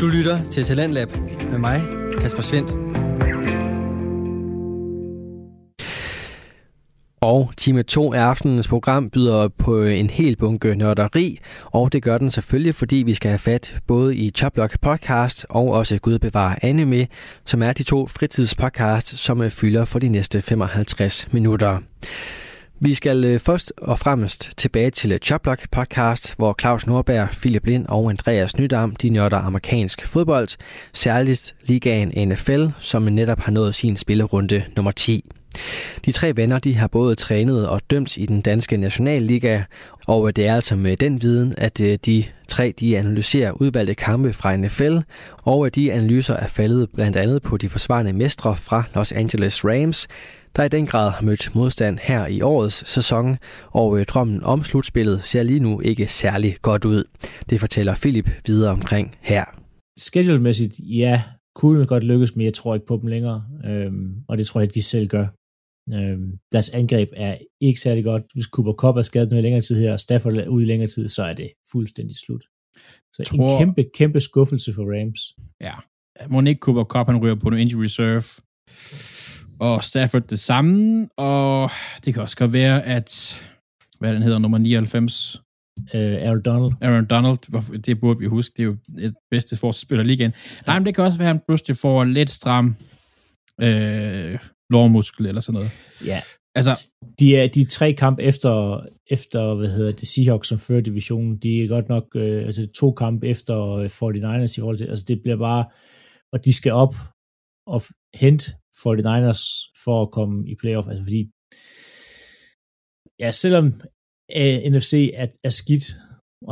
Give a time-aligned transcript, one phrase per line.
[0.00, 1.08] Du lytter til Talentlab
[1.50, 1.80] med mig,
[2.20, 2.72] Kasper Svendt.
[7.20, 12.18] Og time 2 af aftenens program byder på en hel bunke nørderi, og det gør
[12.18, 16.64] den selvfølgelig, fordi vi skal have fat både i Choplock podcast og også Gud bevare
[16.64, 17.06] anime,
[17.44, 21.78] som er de to fritidspodcasts, som fylder for de næste 55 minutter.
[22.80, 27.66] Vi skal øh, først og fremmest tilbage til øh, Choplock podcast, hvor Claus Nordberg, Philip
[27.66, 30.48] Lind og Andreas Nydam, de nørder amerikansk fodbold,
[30.92, 35.24] særligt ligaen NFL, som netop har nået sin spillerunde nummer 10.
[36.04, 39.62] De tre venner de har både trænet og dømt i den danske nationalliga,
[40.06, 44.32] og øh, det er altså med den viden, at de tre de analyserer udvalgte kampe
[44.32, 44.98] fra NFL,
[45.36, 50.08] og de analyser er faldet blandt andet på de forsvarende mestre fra Los Angeles Rams,
[50.56, 53.36] der i den grad har mødt modstand her i årets sæson,
[53.70, 57.04] og øh, drømmen om slutspillet ser lige nu ikke særlig godt ud.
[57.50, 59.44] Det fortæller Philip videre omkring her.
[59.98, 61.22] Schedule-mæssigt, ja,
[61.54, 64.68] kunne godt lykkes, men jeg tror ikke på dem længere, øhm, og det tror jeg,
[64.68, 65.26] at de selv gør.
[65.92, 68.22] Øhm, deres angreb er ikke særlig godt.
[68.34, 70.88] Hvis Cooper Cup er skadet noget længere tid her, og Stafford er ude i længere
[70.88, 72.44] tid, så er det fuldstændig slut.
[73.12, 73.50] Så tror...
[73.50, 75.20] en kæmpe, kæmpe skuffelse for Rams.
[75.60, 75.74] Ja.
[76.28, 78.22] Må ikke Cooper Cup, han ryger på en injury reserve
[79.60, 81.70] og Stafford det samme, og
[82.04, 83.40] det kan også godt være, at,
[83.98, 85.42] hvad den hedder, nummer 99,
[85.94, 86.72] Uh, Aaron Donald.
[86.80, 90.32] Aaron Donald, det burde vi huske, det er jo det bedste forsvarsspiller lige igen.
[90.66, 92.76] Nej, men det kan også være, at han pludselig får lidt stram
[93.60, 94.38] øh,
[94.70, 95.70] lårmuskel eller sådan noget.
[96.04, 96.20] Ja,
[96.54, 96.90] altså,
[97.20, 101.64] de er de tre kamp efter, efter hvad hedder det, Seahawks som fører divisionen, de
[101.64, 105.36] er godt nok, øh, altså to kamp efter 49ers i forhold til, altså det bliver
[105.36, 105.64] bare,
[106.32, 106.94] og de skal op
[107.66, 107.82] og
[108.14, 109.42] hente 49ers
[109.84, 111.22] for at komme i playoff, altså fordi,
[113.22, 113.66] ja, selvom
[114.38, 115.86] øh, uh, NFC er, er skidt,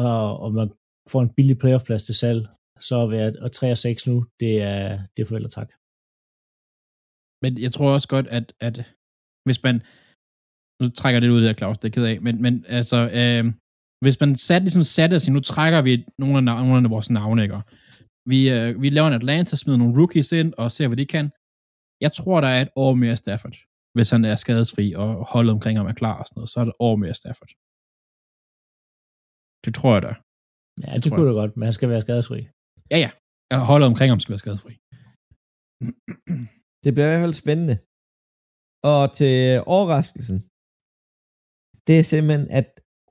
[0.04, 0.68] og, og man
[1.10, 2.40] får en billig playoff-plads til salg,
[2.88, 5.70] så er at, og 3 og 6 nu, det er, det er forældre tak.
[7.42, 8.76] Men jeg tror også godt, at, at
[9.46, 9.76] hvis man,
[10.80, 13.44] nu trækker det ud af Claus, det er ked af, men, men altså, øh,
[14.04, 17.42] hvis man sat, ligesom satte sig, nu trækker vi nogle af, nogle af vores navne,
[17.42, 17.60] ikke?
[18.32, 21.30] Vi, øh, vi laver en Atlanta, smider nogle rookies ind, og ser, hvad de kan.
[22.04, 23.56] Jeg tror, der er et år mere Stafford.
[23.96, 26.64] Hvis han er skadesfri, og holdet omkring ham er klar og sådan noget, så er
[26.64, 27.52] der et år mere Stafford.
[29.64, 30.12] Det tror jeg da.
[30.82, 32.40] Ja, det, det kunne du godt, men han skal være skadesfri.
[32.92, 33.10] Ja, ja.
[33.70, 34.74] Holdet omkring ham skal være skadesfri.
[36.84, 37.76] Det bliver i hvert fald spændende.
[38.92, 39.34] Og til
[39.74, 40.38] overraskelsen,
[41.86, 42.68] det er simpelthen at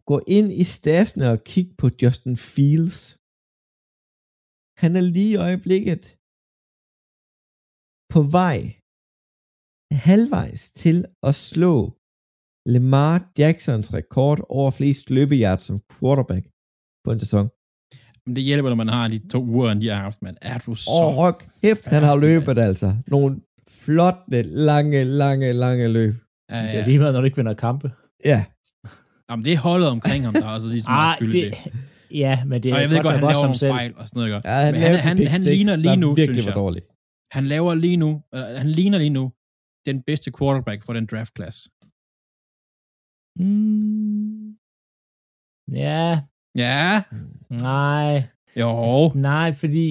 [0.10, 3.00] gå ind i stasene og kigge på Justin Fields.
[4.84, 6.04] Han er lige i øjeblikket
[8.14, 8.60] på vej
[9.94, 11.94] halvvejs til at slå
[12.66, 16.46] Lamar Jacksons rekord over flest løbejard som quarterback
[17.06, 17.50] på en sæson.
[18.26, 20.76] Men det hjælper, når man har de to uger, de har haft, men er du
[20.76, 20.90] så...
[20.90, 22.96] Åh, oh, kæft, han har løbet altså.
[23.08, 23.36] Nogle
[23.70, 26.16] flotte, lange, lange, lange løb.
[26.52, 26.72] Ja, ja.
[26.72, 27.92] Det er lige meget, når du ikke vinder kampe.
[28.26, 28.44] Ja.
[29.30, 31.54] Jamen, det er holdet omkring ham, der er altså ligesom ah, det, det.
[32.12, 34.42] Ja, men det er og jeg ved godt, han laver nogle fejl og sådan noget.
[34.46, 36.54] Ja, han, men han, han, han, ligner lige nu, synes jeg.
[36.54, 36.82] Dårlig.
[37.32, 39.32] Han laver lige nu, uh, han ligner lige nu
[39.90, 41.58] den bedste quarterback for den draft class.
[43.40, 44.58] Mm.
[45.84, 46.06] Ja.
[46.64, 46.86] Ja.
[47.70, 48.12] Nej.
[48.62, 48.72] Jo.
[49.30, 49.86] Nej, fordi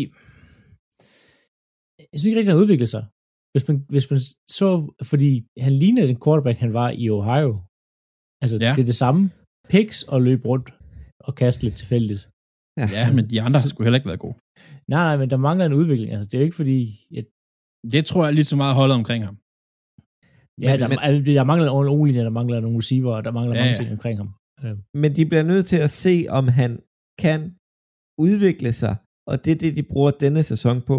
[2.10, 3.04] jeg synes ikke rigtig, han har udviklet sig.
[3.52, 4.20] Hvis man, hvis man
[4.58, 4.68] så,
[5.10, 5.30] fordi
[5.66, 7.52] han lignede den quarterback, han var i Ohio.
[8.42, 8.70] Altså, ja.
[8.76, 9.22] det er det samme.
[9.72, 10.68] Picks og løb rundt
[11.26, 12.22] og kaste lidt tilfældigt.
[12.80, 14.36] Ja, ja men de andre har sgu heller ikke været gode.
[14.92, 16.10] Nej, nej, men der mangler en udvikling.
[16.14, 16.76] Altså, det er jo ikke fordi...
[17.16, 17.24] Jeg...
[17.94, 19.36] Det tror jeg lige så meget holdet omkring ham.
[20.60, 23.32] Ja, men, der, men, altså, der mangler en ordentlig der mangler nogle receiver, og der
[23.38, 24.30] mangler ja, mange ting omkring ham.
[24.64, 24.72] Ja.
[25.02, 26.72] Men de bliver nødt til at se, om han
[27.24, 27.40] kan
[28.26, 28.94] udvikle sig,
[29.30, 30.96] og det er det, de bruger denne sæson på.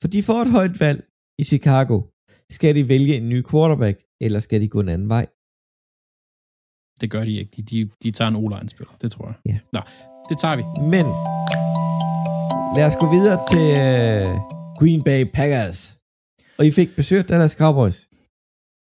[0.00, 1.00] For de får et højt valg
[1.42, 1.96] i Chicago.
[2.56, 5.26] Skal de vælge en ny quarterback, eller skal de gå en anden vej?
[7.00, 7.50] Det gør de ikke.
[7.56, 9.36] De, de, de tager en o spiller det tror jeg.
[9.50, 9.58] Ja.
[9.72, 9.80] Nå,
[10.28, 10.64] det tager vi.
[10.94, 11.06] Men
[12.76, 14.28] lad os gå videre til uh,
[14.78, 15.80] Green Bay Packers.
[16.58, 17.98] Og I fik besøg af Dallas Cowboys.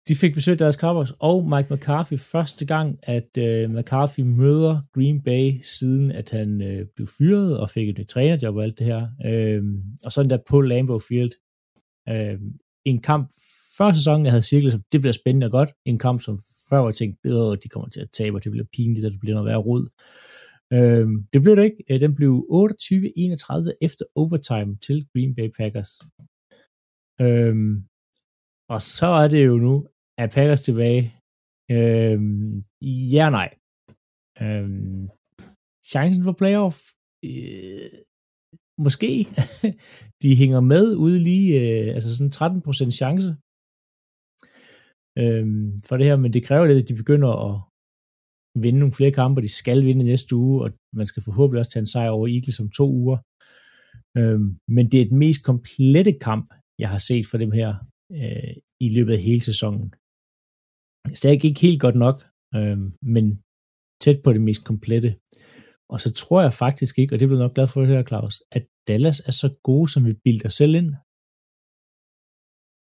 [0.08, 5.22] De fik besøg deres Cowboys og Mike McCarthy første gang, at øh, McCarthy møder Green
[5.22, 8.86] Bay, siden at han øh, blev fyret og fik et nyt trænerjob og alt det
[8.86, 9.08] her.
[9.26, 9.62] Øh,
[10.04, 11.32] og sådan der på Lambeau Field.
[12.08, 12.40] Øh,
[12.84, 13.30] en kamp
[13.78, 15.70] før sæsonen, jeg havde cirklet, som det bliver spændende og godt.
[15.84, 18.66] En kamp, som før jeg tænkte, at de kommer til at tabe, og det bliver
[18.72, 19.84] pinligt, og det bliver noget værre rod.
[20.72, 21.84] Øh, det blev det ikke.
[21.90, 25.92] Øh, den blev 28-31 efter overtime til Green Bay Packers.
[27.20, 27.54] Øh,
[28.68, 29.86] og så er det jo nu,
[30.22, 31.02] at Packers tilbage.
[31.76, 32.18] Øh,
[33.14, 33.50] ja nej.
[34.44, 34.68] Øh,
[35.92, 36.76] chancen for playoff?
[37.24, 37.90] Øh,
[38.86, 39.10] måske
[40.22, 43.28] de hænger med ude lige, øh, altså sådan 13% chance
[45.22, 45.46] øh,
[45.88, 47.54] for det her, men det kræver lidt, at de begynder at
[48.64, 50.68] vinde nogle flere kampe, de skal vinde næste uge, og
[50.98, 53.18] man skal forhåbentlig også tage en sejr over Eagles om to uger.
[54.18, 54.40] Øh,
[54.76, 56.46] men det er den mest komplette kamp,
[56.82, 57.70] jeg har set for dem her
[58.18, 58.54] øh,
[58.86, 59.94] i løbet af hele sæsonen.
[61.04, 62.16] Altså, Stadig ikke helt godt nok,
[62.56, 62.78] øh,
[63.14, 63.24] men
[64.02, 65.10] tæt på det mest komplette.
[65.92, 68.34] Og så tror jeg faktisk ikke, og det bliver nok glad for at høre, Claus,
[68.56, 70.90] at Dallas er så gode, som vi bilder selv ind.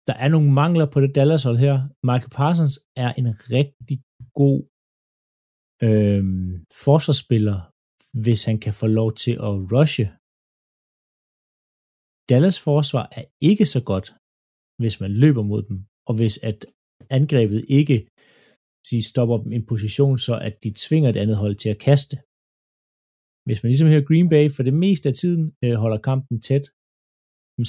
[0.08, 1.76] Der er nogle mangler på det Dallas-hold her.
[2.08, 3.98] Michael Parsons er en rigtig
[4.40, 4.58] god
[5.86, 6.24] øh,
[6.84, 7.58] forsvarsspiller,
[8.24, 10.06] hvis han kan få lov til at rushe.
[12.30, 14.08] Dallas forsvar er ikke så godt,
[14.82, 15.76] hvis man løber mod dem,
[16.08, 16.58] og hvis at
[17.10, 17.98] angrebet ikke
[18.88, 22.16] sige, stopper dem en position, så at de tvinger et andet hold til at kaste.
[23.46, 26.64] Hvis man ligesom her Green Bay for det meste af tiden øh, holder kampen tæt,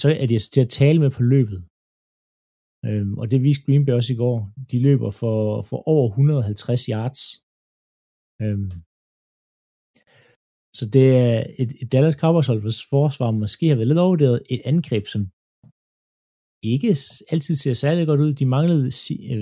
[0.02, 1.60] så er de altså til at tale med på løbet.
[2.88, 4.38] Øhm, og det viste Green Bay også i går.
[4.72, 5.38] De løber for,
[5.70, 7.22] for over 150 yards.
[8.44, 8.72] Øhm,
[10.78, 14.40] så det er et, et Dallas Cowboys hold, hvis forsvar måske har været lidt overvurderet.
[14.54, 15.22] Et angreb, som
[16.64, 16.88] ikke
[17.32, 18.34] altid ser særlig godt ud.
[18.34, 18.82] De manglede,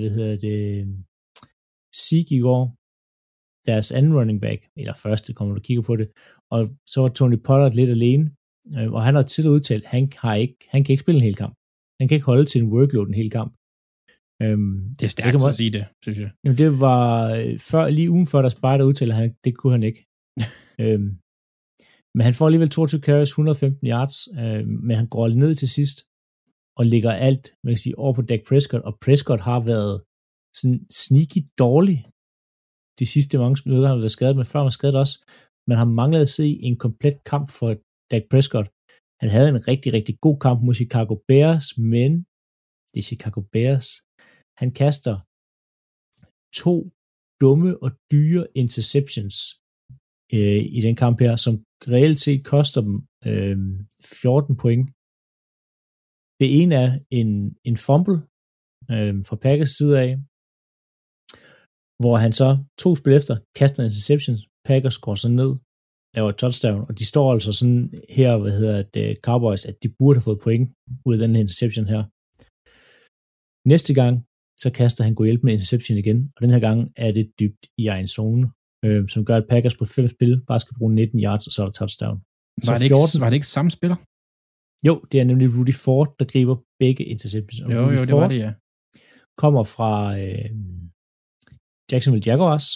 [0.00, 0.86] hvad hedder det,
[1.94, 2.62] Sieg i går,
[3.70, 6.08] deres anden running back, eller første, kommer du kigger på det,
[6.50, 8.24] og så var Tony Pollard lidt alene,
[8.76, 11.24] øh, og han har tidligere udtalt, at han, har ikke, han kan ikke spille en
[11.24, 11.54] hel kamp.
[12.00, 13.52] Han kan ikke holde til en workload en hel kamp.
[14.42, 16.30] Øhm, det er stærkt det at sige det, synes jeg.
[16.44, 19.82] Jamen, det var øh, før, lige ugen før, der Spider udtaler, han, det kunne han
[19.82, 20.00] ikke.
[20.84, 21.10] øhm,
[22.14, 25.96] men han får alligevel 22 carries, 115 yards, øh, men han går ned til sidst,
[26.78, 29.96] og lægger alt, man kan sige, over på Dak Prescott, og Prescott har været
[30.58, 31.98] sådan sneaky dårlig
[32.98, 35.16] de sidste mange minutter, han har været skadet, men før han var skadet også.
[35.70, 37.68] Man har manglet at se en komplet kamp for
[38.10, 38.68] Dak Prescott.
[39.22, 42.10] Han havde en rigtig, rigtig god kamp mod Chicago Bears, men
[42.92, 43.88] det er Chicago Bears.
[44.60, 45.14] Han kaster
[46.62, 46.74] to
[47.42, 49.36] dumme og dyre interceptions
[50.36, 51.54] øh, i den kamp her, som
[51.94, 52.96] reelt set koster dem
[53.30, 53.58] øh,
[54.22, 54.86] 14 point.
[56.40, 56.90] Det ene er
[57.20, 57.30] en,
[57.68, 58.18] en fumble
[58.92, 60.10] øh, fra Packers side af,
[62.02, 62.48] hvor han så
[62.82, 64.36] to spil efter kaster en interception,
[64.68, 65.50] Packers går så ned,
[66.16, 67.82] laver touchdown, og de står altså sådan
[68.18, 70.66] her, hvad hedder det, Cowboys, at de burde have fået point
[71.06, 72.02] ud af den her interception her.
[73.72, 74.14] Næste gang,
[74.62, 77.62] så kaster han god hjælp med interception igen, og den her gang er det dybt
[77.82, 78.44] i egen zone,
[78.86, 81.58] øh, som gør, at Packers på fem spil bare skal bruge 19 yards, og så
[81.62, 82.16] er der touchdown.
[82.64, 83.98] Så var, det 14, ikke, var det ikke samme spiller?
[84.86, 87.60] Jo, det er nemlig Rudy Ford, der griber begge interceptions.
[87.60, 88.52] Og jo, Rudy jo, det Ford var det, ja.
[89.36, 90.50] kommer fra, øh,
[91.92, 92.66] Jacksonville Jaguars,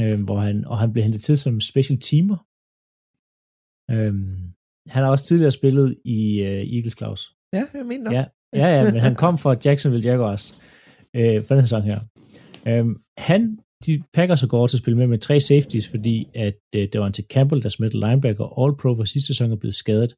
[0.00, 2.38] øh, hvor han, og han blev hentet til som special teamer.
[3.90, 4.14] Øh,
[4.94, 7.32] han har også tidligere spillet i øh, Eagles Claus.
[7.52, 8.12] Ja, jeg mener.
[8.12, 8.24] Ja,
[8.54, 10.60] ja, ja, men han kom fra Jacksonville Jaguars
[11.16, 12.00] øh, for den sæson her.
[12.68, 12.86] Øh,
[13.18, 16.88] han, de pakker så går til at spille med med tre safeties, fordi at øh,
[16.92, 19.74] det var en til Campbell, der smittede linebacker, all pro for sidste sæson er blevet
[19.74, 20.14] skadet.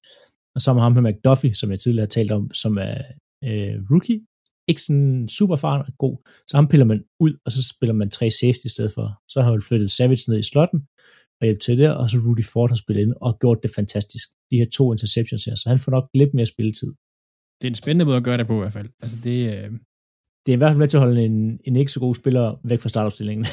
[0.54, 2.96] Og så har ham med McDuffie, som jeg tidligere har talt om, som er
[3.44, 4.20] øh, rookie,
[4.68, 6.16] ikke sådan super erfaren og god,
[6.48, 9.06] så ham piller man ud, og så spiller man tre safety i stedet for.
[9.32, 10.80] Så har man flyttet Savage ned i slotten,
[11.40, 14.28] og hjælp til det, og så Rudy Ford har spillet ind og gjort det fantastisk.
[14.50, 16.90] De her to interceptions her, så han får nok lidt mere spilletid.
[17.58, 18.88] Det er en spændende måde at gøre det på i hvert fald.
[19.02, 19.70] Altså det, øh...
[20.44, 22.60] det er i hvert fald med til at holde en, en ikke så god spiller
[22.64, 23.46] væk fra startopstillingen.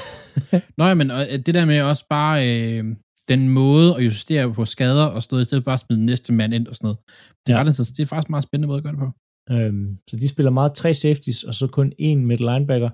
[0.77, 1.09] Nå ja, men
[1.45, 2.85] det der med også bare øh,
[3.27, 6.67] den måde at justere på skader og stå i stedet bare smide næste mand ind
[6.67, 6.99] og sådan noget.
[7.45, 7.59] Det, ja.
[7.59, 7.63] er,
[7.97, 9.11] det, er faktisk en meget spændende måde at gøre det på.
[9.53, 12.89] Øhm, så de spiller meget tre safeties, og så kun én middle linebacker,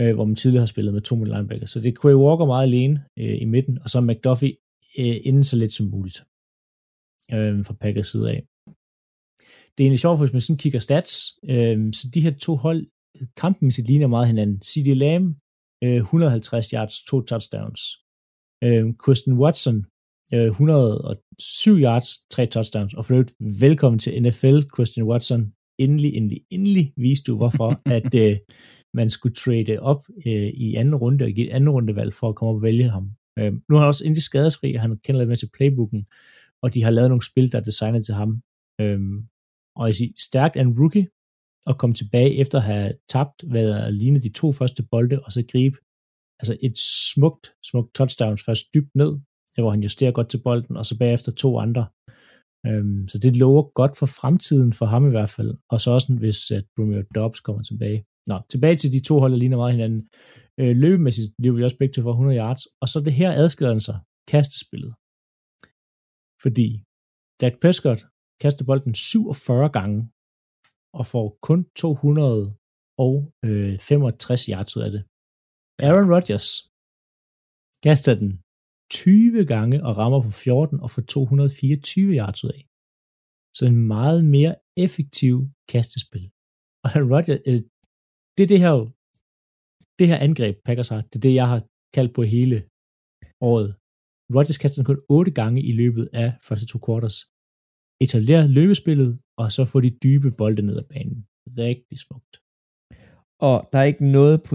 [0.00, 1.66] øh, hvor man tidligere har spillet med to middle linebacker.
[1.66, 4.56] Så det er Quay Walker meget alene øh, i midten, og så McDuffie
[4.98, 6.18] øh, inden så lidt som muligt
[7.34, 8.40] øh, fra Packers side af.
[9.72, 11.12] Det er egentlig sjovt, hvis man sådan kigger stats,
[11.52, 12.86] øh, så de her to hold,
[13.36, 14.62] kampen sit ligner meget hinanden.
[14.62, 14.88] C.D.
[15.04, 15.26] Lamb,
[15.84, 17.80] øh, 150 yards, to touchdowns.
[18.64, 19.86] Øh, Kristen Watson,
[20.32, 26.92] 107 yards, tre touchdowns, og for øvrigt, velkommen til NFL, Christian Watson endelig, endelig, endelig
[26.96, 28.36] viste du, hvorfor at øh,
[28.94, 32.34] man skulle trade op øh, i anden runde og give et anden rundevalg for at
[32.34, 33.10] komme og vælge ham.
[33.38, 36.06] Øh, nu har han også endelig skadesfri, og han kender lidt med til playbooken,
[36.62, 38.40] og de har lavet nogle spil, der er designet til ham.
[38.80, 39.00] Øh,
[39.76, 41.08] og jeg siger, stærkt en rookie
[41.66, 45.32] at komme tilbage efter at have tabt, hvad der ligner de to første bolde, og
[45.32, 45.76] så gribe
[46.42, 46.76] altså et
[47.12, 49.12] smukt, smukt touchdown først dybt ned,
[49.62, 51.84] hvor han justerer godt til bolden, og så bagefter to andre.
[52.66, 55.50] Øhm, så det lover godt for fremtiden for ham i hvert fald.
[55.72, 58.00] Og så også, hvis at Romeo Dobbs kommer tilbage.
[58.30, 60.02] Nå, tilbage til de to hold, der ligner meget hinanden.
[60.60, 62.62] Øh, løbemæssigt bliver vi også begge til for 100 yards.
[62.82, 63.98] Og så det her adskiller sig,
[64.32, 64.92] kastespillet.
[66.42, 66.68] Fordi
[67.40, 68.00] Dak Prescott
[68.42, 69.98] kaster bolden 47 gange
[70.98, 75.02] og får kun 265 øh, yards ud af det.
[75.88, 76.48] Aaron Rodgers
[77.86, 78.30] kaster den
[78.90, 82.62] 20 gange og rammer på 14 og får 224 yards ud af.
[83.56, 85.34] Så en meget mere effektiv
[85.72, 86.26] kastespil.
[86.82, 87.58] Og Aaron Rodgers, øh,
[88.36, 88.74] det er det her,
[89.98, 91.60] det her angreb, Packers har, det er det, jeg har
[91.96, 92.56] kaldt på hele
[93.50, 93.70] året.
[94.36, 97.18] Rodgers kaster den kun 8 gange i løbet af første to quarters.
[98.04, 99.10] Etablerer løbespillet,
[99.40, 101.18] og så får de dybe bolde ned ad banen.
[101.64, 102.34] Rigtig smukt.
[103.48, 104.54] Og der er ikke noget på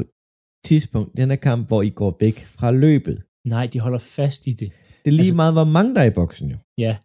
[0.68, 3.18] tidspunkt i den her kamp, hvor I går væk fra løbet.
[3.54, 4.70] Nej, de holder fast i det.
[5.04, 6.58] Det er lige Altså- meget, hvor mange der er i boksen jo.
[6.78, 6.98] Ja.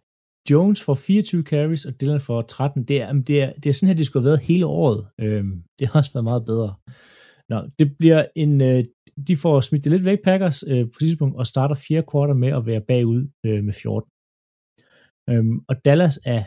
[0.51, 2.83] Jones får 24 carries, og Dylan får 13.
[2.83, 5.07] Det er, det er, det er sådan her, det skulle have været hele året.
[5.19, 6.75] Øhm, det har også været meget bedre.
[7.49, 8.61] Nå, det bliver en...
[8.61, 8.83] Øh,
[9.27, 12.49] de får smidt det lidt væk, Packers, øh, på tidspunkt, og starter fjerde kvartal med
[12.59, 14.09] at være bagud øh, med 14.
[15.29, 16.43] Øhm, og Dallas er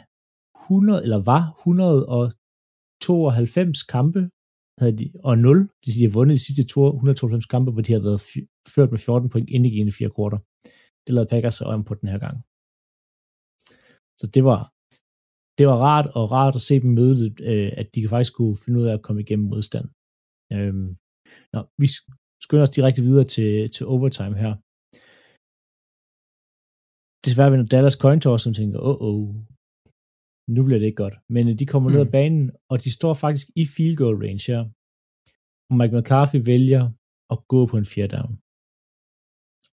[0.65, 4.21] 100, eller var 192 kampe,
[4.81, 5.59] havde de, og 0.
[5.59, 8.21] Det vil sige, de har vundet de sidste to, 192 kampe, hvor de har været
[8.75, 10.39] ført med 14 point ind i de fire korter.
[11.05, 12.37] Det lavede Packers sig om på den her gang.
[14.21, 14.61] Så det var,
[15.59, 18.81] det var rart, og rart at se dem møde, øh, at de faktisk kunne finde
[18.81, 19.87] ud af at komme igennem modstand.
[20.55, 20.89] Øhm,
[21.53, 21.87] nå, vi
[22.45, 24.53] skynder os direkte videre til, til overtime her.
[27.25, 29.29] Desværre vinder Dallas coin toss, som tænker, åh, oh, oh,
[30.55, 31.17] nu bliver det ikke godt.
[31.35, 31.93] Men øh, de kommer mm.
[31.95, 34.63] ned ad banen, og de står faktisk i field goal range her.
[35.69, 36.85] Og Mike McCarthy vælger
[37.33, 38.33] at gå på en fjerde down.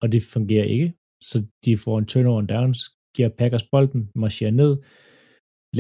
[0.02, 0.90] Og det fungerer ikke,
[1.30, 2.80] så de får en turnover and downs,
[3.16, 4.74] giver Packers bolden, marcherer ned,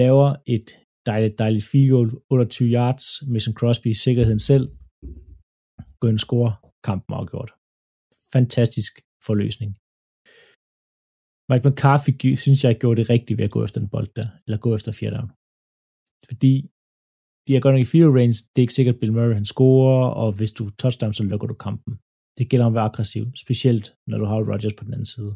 [0.01, 0.67] laver et
[1.05, 4.65] dejligt, dejligt field goal, 28 yards, Mason Crosby i sikkerheden selv,
[5.99, 6.53] går ind og scorer,
[6.87, 7.51] kampen afgjort.
[8.33, 8.93] Fantastisk
[9.27, 9.71] forløsning.
[11.49, 14.57] Mike McCarthy synes jeg gjorde det rigtigt ved at gå efter den bold der, eller
[14.57, 15.29] gå efter fjerde down.
[16.29, 16.53] Fordi
[17.45, 20.07] de er godt nok i field range, det er ikke sikkert, Bill Murray han scorer,
[20.21, 21.93] og hvis du touchdown, så lukker du kampen.
[22.37, 25.33] Det gælder om at være aggressiv, specielt når du har Rodgers på den anden side.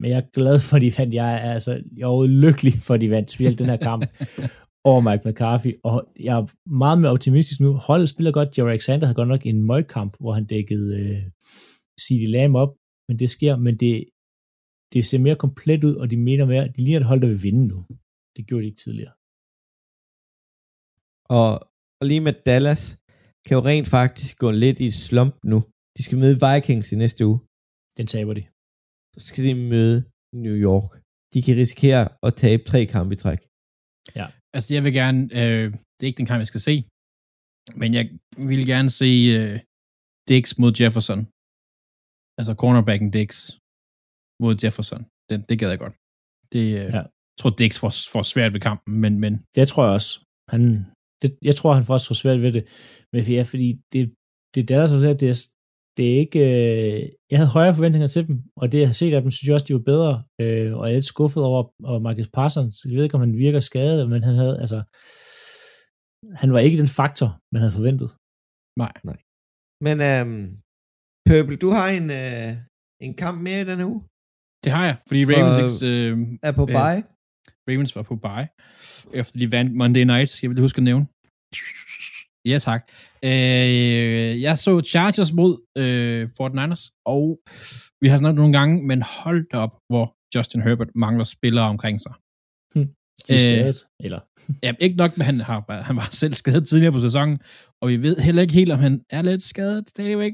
[0.00, 1.14] Men jeg er glad for, at de vandt.
[1.14, 4.02] Jeg er, altså, jeg er lykkelig for, at de vandt, specielt den her kamp
[4.90, 5.72] over Mike McCarthy.
[5.84, 6.44] Og jeg er
[6.82, 7.70] meget mere optimistisk nu.
[7.88, 8.58] Holdet spiller godt.
[8.58, 11.22] Jerry Alexander havde godt nok en møgkamp, hvor han dækkede øh,
[12.02, 12.72] CD Lamb op,
[13.08, 14.04] men det sker, men det,
[14.92, 17.42] det ser mere komplet ud, og de mener mere, de ligner et hold, der vil
[17.48, 17.78] vinde nu.
[18.34, 19.14] Det gjorde de ikke tidligere.
[21.38, 21.50] Og,
[22.00, 22.82] og lige med Dallas,
[23.44, 25.58] kan jo rent faktisk gå lidt i slump nu.
[25.96, 27.38] De skal møde Vikings i næste uge.
[27.98, 28.42] Den taber de.
[29.18, 29.98] Så skal de møde
[30.44, 30.90] New York.
[31.32, 33.40] De kan risikere at tabe tre kampe i træk.
[34.56, 35.66] Altså, jeg vil gerne, øh,
[35.96, 36.74] det er ikke den kamp, jeg skal se,
[37.80, 38.04] men jeg
[38.50, 39.54] vil gerne se øh,
[40.28, 41.20] Dix mod Jefferson.
[42.38, 43.30] Altså cornerbacken Dix
[44.42, 45.02] mod Jefferson.
[45.30, 45.94] Den, det gad jeg godt.
[46.52, 47.02] Det, øh, Ja.
[47.34, 50.10] Jeg tror, Dix får, får svært ved kampen, men, men Det tror jeg også.
[50.52, 50.62] Han,
[51.22, 52.64] det, jeg tror, han får også for svært ved det.
[53.12, 54.02] Men ja, fordi det,
[54.54, 55.36] det er der det er,
[55.96, 56.40] det er ikke...
[56.50, 59.46] Øh, jeg havde højere forventninger til dem, og det, jeg har set af dem, synes
[59.48, 60.12] jeg også, de var bedre.
[60.42, 62.76] Øh, og jeg er lidt skuffet over, over Marcus Parsons.
[62.84, 64.78] Jeg ved ikke, om han virker skadet, men han havde, altså...
[66.40, 68.10] Han var ikke den faktor, man havde forventet.
[69.08, 69.18] nej.
[69.86, 70.44] Men øhm,
[71.28, 72.50] Pøbel, du har en, øh,
[73.06, 74.00] en kamp mere i denne uge.
[74.64, 76.72] Det har jeg, fordi For- Ravens, ikke, øh, Er på Ja.
[76.94, 77.02] bye.
[77.68, 78.48] Ravens var på bye,
[79.20, 81.06] efter de vandt Monday Night, jeg vil huske at nævne.
[82.52, 82.82] Ja, tak.
[83.24, 87.38] Øh, jeg så Chargers mod øh, 49ers, og
[88.02, 92.00] vi har snakket nogle gange, men hold da op, hvor Justin Herbert mangler spillere omkring
[92.00, 92.12] sig.
[92.74, 92.80] De
[93.28, 93.86] er Øh, skadet.
[94.04, 94.20] Eller,
[94.64, 97.38] Ja, ikke nok, men han, har, han var selv skadet tidligere på sæsonen,
[97.82, 100.32] og vi ved heller ikke helt, om han er lidt skadet stadigvæk.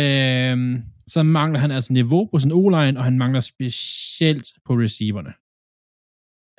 [0.00, 0.56] Øh,
[1.14, 5.32] så mangler han altså niveau på sin O-line, og han mangler specielt på receiverne.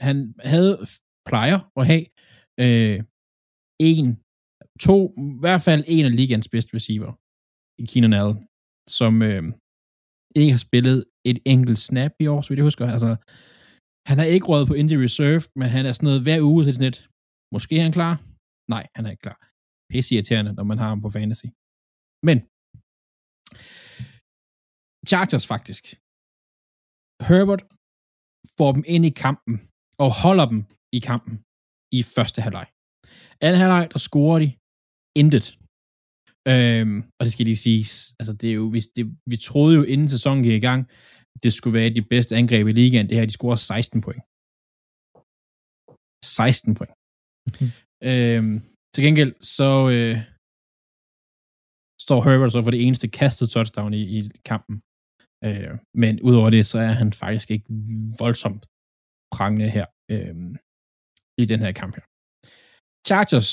[0.08, 0.16] Han
[0.54, 0.74] havde,
[1.30, 2.06] plejer at have,
[2.64, 3.00] øh,
[3.92, 4.08] en,
[4.88, 4.98] to,
[5.36, 7.12] i hvert fald en af ligens bedste receiver,
[7.82, 8.40] i Keenan Allen,
[8.98, 9.44] som øh,
[10.40, 10.98] ikke har spillet
[11.30, 12.86] et enkelt snap i år, så vidt jeg husker.
[12.96, 13.12] Altså,
[14.10, 16.74] han har ikke råd på injury reserve, men han er sådan noget hver uge til
[16.74, 17.00] sådan et,
[17.56, 18.14] måske er han klar?
[18.74, 19.40] Nej, han er ikke klar.
[19.92, 21.48] Pisse irriterende, når man har ham på fantasy.
[22.28, 22.38] Men,
[25.10, 25.84] Chargers faktisk.
[27.30, 27.64] Herbert
[28.58, 29.56] får dem ind i kampen,
[30.04, 30.62] og holder dem
[30.98, 31.36] i kampen
[31.98, 32.68] i første halvleg.
[33.46, 34.50] Anden halvleg, der scorer de
[35.22, 35.48] intet.
[36.52, 39.84] Øhm, og det skal lige siges, altså det er jo, vi, det, vi troede jo
[39.94, 40.82] inden sæsonen gik i gang,
[41.44, 43.08] det skulle være de bedste angreb i ligaen.
[43.10, 44.24] Det her, de scorer 16 point.
[46.26, 46.94] 16 point.
[48.10, 48.56] øhm,
[48.94, 50.16] til gengæld, så øh,
[52.06, 54.20] står Herbert så for det eneste kastet touchdown i, i
[54.52, 54.76] kampen.
[55.44, 57.68] Øh, men udover det, så er han faktisk ikke
[58.20, 58.64] voldsomt
[59.36, 60.36] prangende her øh,
[61.38, 62.06] i den her kamp her.
[63.08, 63.52] Chargers.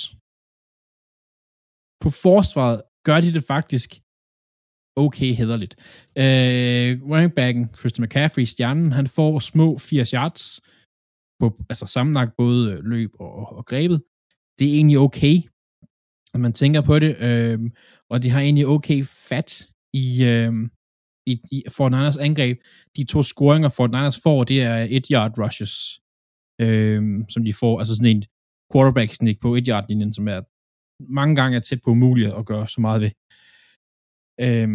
[2.02, 3.88] På forsvaret gør de det faktisk
[4.96, 5.74] okay hederligt.
[6.22, 10.60] Øh, running backen Christian McCaffrey, stjernen, han får små 80 yards,
[11.40, 14.02] på, altså sammenlagt både løb og, og grebet.
[14.58, 15.36] Det er egentlig okay,
[16.32, 17.60] når man tænker på det, øh,
[18.10, 19.50] og de har egentlig okay fat
[19.94, 20.52] i, øh,
[21.26, 22.58] i, i Fort Niners angreb.
[22.96, 26.00] De to scoringer Fort Niners får, det er et yard rushes,
[26.60, 28.24] øh, som de får, altså sådan en
[28.72, 30.40] quarterback sneak på et yard linjen, som er
[31.18, 33.10] mange gange er tæt på umuligt at gøre så meget ved.
[34.46, 34.68] Øh,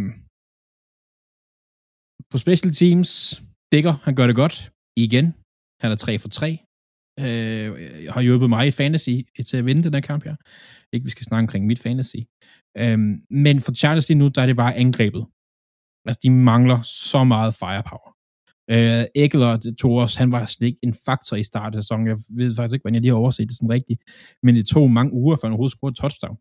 [2.32, 5.26] på special teams, Dækker, han gør det godt igen.
[5.82, 6.60] Han er 3 for 3.
[7.20, 7.70] Øh,
[8.14, 9.10] har hjulpet mig i fantasy
[9.46, 10.36] til at vinde den her kamp her.
[10.94, 12.22] Ikke, vi skal snakke omkring mit fantasy.
[12.78, 15.26] Øhm, men for Charles lige nu, der er det bare angrebet.
[16.08, 18.18] Altså, de mangler så meget firepower.
[18.70, 22.08] Øh, Eckler tog os, han var slet ikke en faktor i starten af sæsonen.
[22.08, 24.02] Jeg ved faktisk ikke, hvordan jeg lige har overset det sådan rigtigt.
[24.44, 26.38] Men det tog mange uger, før han overhovedet scorede touchdown.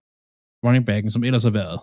[0.64, 1.80] Running backen, som ellers har været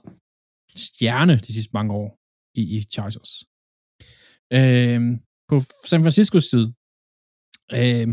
[0.75, 2.09] stjerne de sidste mange år
[2.55, 3.31] i, i Chargers.
[4.57, 5.01] Øh,
[5.49, 5.55] på
[5.89, 6.67] San Franciscos side,
[7.79, 8.07] øh,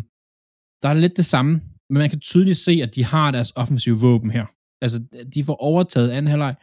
[0.81, 1.53] der er det lidt det samme,
[1.91, 4.47] men man kan tydeligt se, at de har deres offensive våben her.
[4.83, 4.99] Altså,
[5.35, 6.55] de får overtaget anden halvleg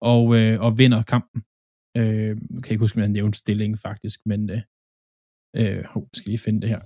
[0.00, 1.42] og, øh, og vinder kampen.
[1.98, 4.62] Øh, jeg kan ikke huske, om jeg nævnte stillingen faktisk, men øh,
[5.58, 6.82] øh, oh, skal lige finde det her.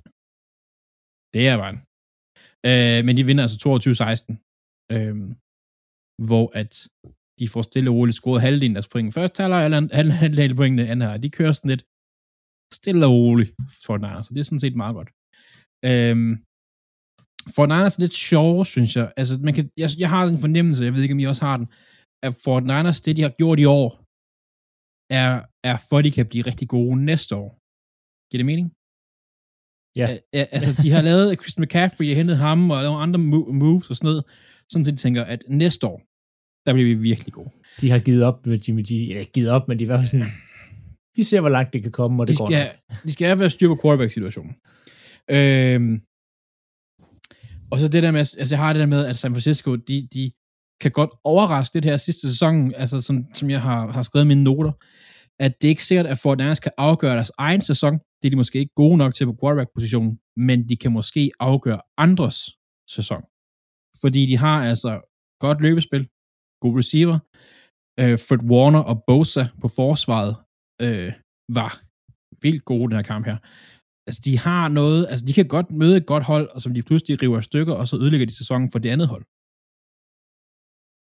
[1.35, 1.75] Det er bare
[2.69, 5.17] øh, Men de vinder altså 22-16, øh,
[6.29, 6.73] hvor at
[7.39, 10.57] de får stille og roligt scoret halvdelen af deres point første halvleg, eller halvdelen af
[10.57, 11.23] pointene anden halvleg.
[11.23, 11.85] De kører sådan lidt
[12.75, 13.51] stille og roligt
[13.85, 15.11] for Niners, så det er sådan set meget godt.
[15.91, 16.17] Øh,
[17.57, 19.13] for Niners er lidt sjovere, synes jeg.
[19.17, 21.57] Altså, man kan, jeg, jeg har en fornemmelse, jeg ved ikke, om I også har
[21.57, 21.69] den,
[22.27, 24.04] at for Niners, det de har gjort i år,
[25.11, 25.31] er,
[25.71, 27.51] er for, at de kan blive rigtig gode næste år.
[28.31, 28.69] Giver det mening?
[30.01, 30.07] Ja.
[30.39, 33.19] Æ, altså, de har lavet Christian McCaffrey, jeg hentet ham, og lavet andre
[33.61, 34.25] moves og sådan noget,
[34.73, 35.99] sådan set tænker, at næste år,
[36.67, 37.51] der bliver vi virkelig gode.
[37.81, 38.93] De har givet op med Jimmy G.
[39.11, 40.27] Eller givet op, men de var sådan,
[41.17, 43.03] vi ser, hvor langt det kan komme, og det de går skal, nok.
[43.07, 44.55] De skal have været styr på quarterback-situationen.
[45.37, 45.95] Øhm,
[47.73, 50.09] og så det der med, altså jeg har det der med, at San Francisco, de,
[50.15, 50.33] de
[50.81, 54.45] kan godt overraske det her sidste sæson, altså som, som jeg har, har skrevet mine
[54.45, 54.73] noter,
[55.45, 57.93] at det er ikke sikkert, at Fort Niners kan afgøre deres egen sæson.
[57.93, 61.81] Det er de måske ikke gode nok til på quarterback-positionen, men de kan måske afgøre
[61.99, 62.39] andres
[62.91, 63.23] sæson.
[64.01, 64.93] Fordi de har altså
[65.41, 66.09] godt løbespil,
[66.61, 67.19] god receiver,
[68.01, 70.37] øh, Fred Warner og Bosa på forsvaret
[70.83, 71.13] øh,
[71.59, 71.73] var
[72.43, 73.39] vildt gode den her kamp her.
[74.07, 76.83] Altså, de har noget, altså, de kan godt møde et godt hold, og som de
[76.83, 79.25] pludselig river i stykker, og så ødelægger de sæsonen for det andet hold.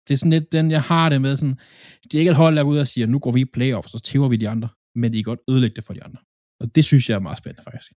[0.07, 1.57] Det er sådan lidt den, jeg har det med, sådan,
[2.03, 3.91] det er ikke et hold, der går ud og siger, nu går vi i playoffs,
[3.91, 4.69] så tæver vi de andre,
[5.01, 6.19] men de kan godt ødelægge det for de andre.
[6.61, 7.91] Og det synes jeg er meget spændende, faktisk.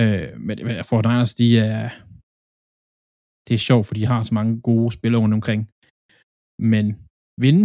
[0.00, 0.56] Øh, men
[0.90, 1.82] for Niners, de er,
[3.46, 5.60] det er sjovt, for de har så mange gode spillere rundt omkring.
[6.72, 6.86] Men
[7.44, 7.64] vinde,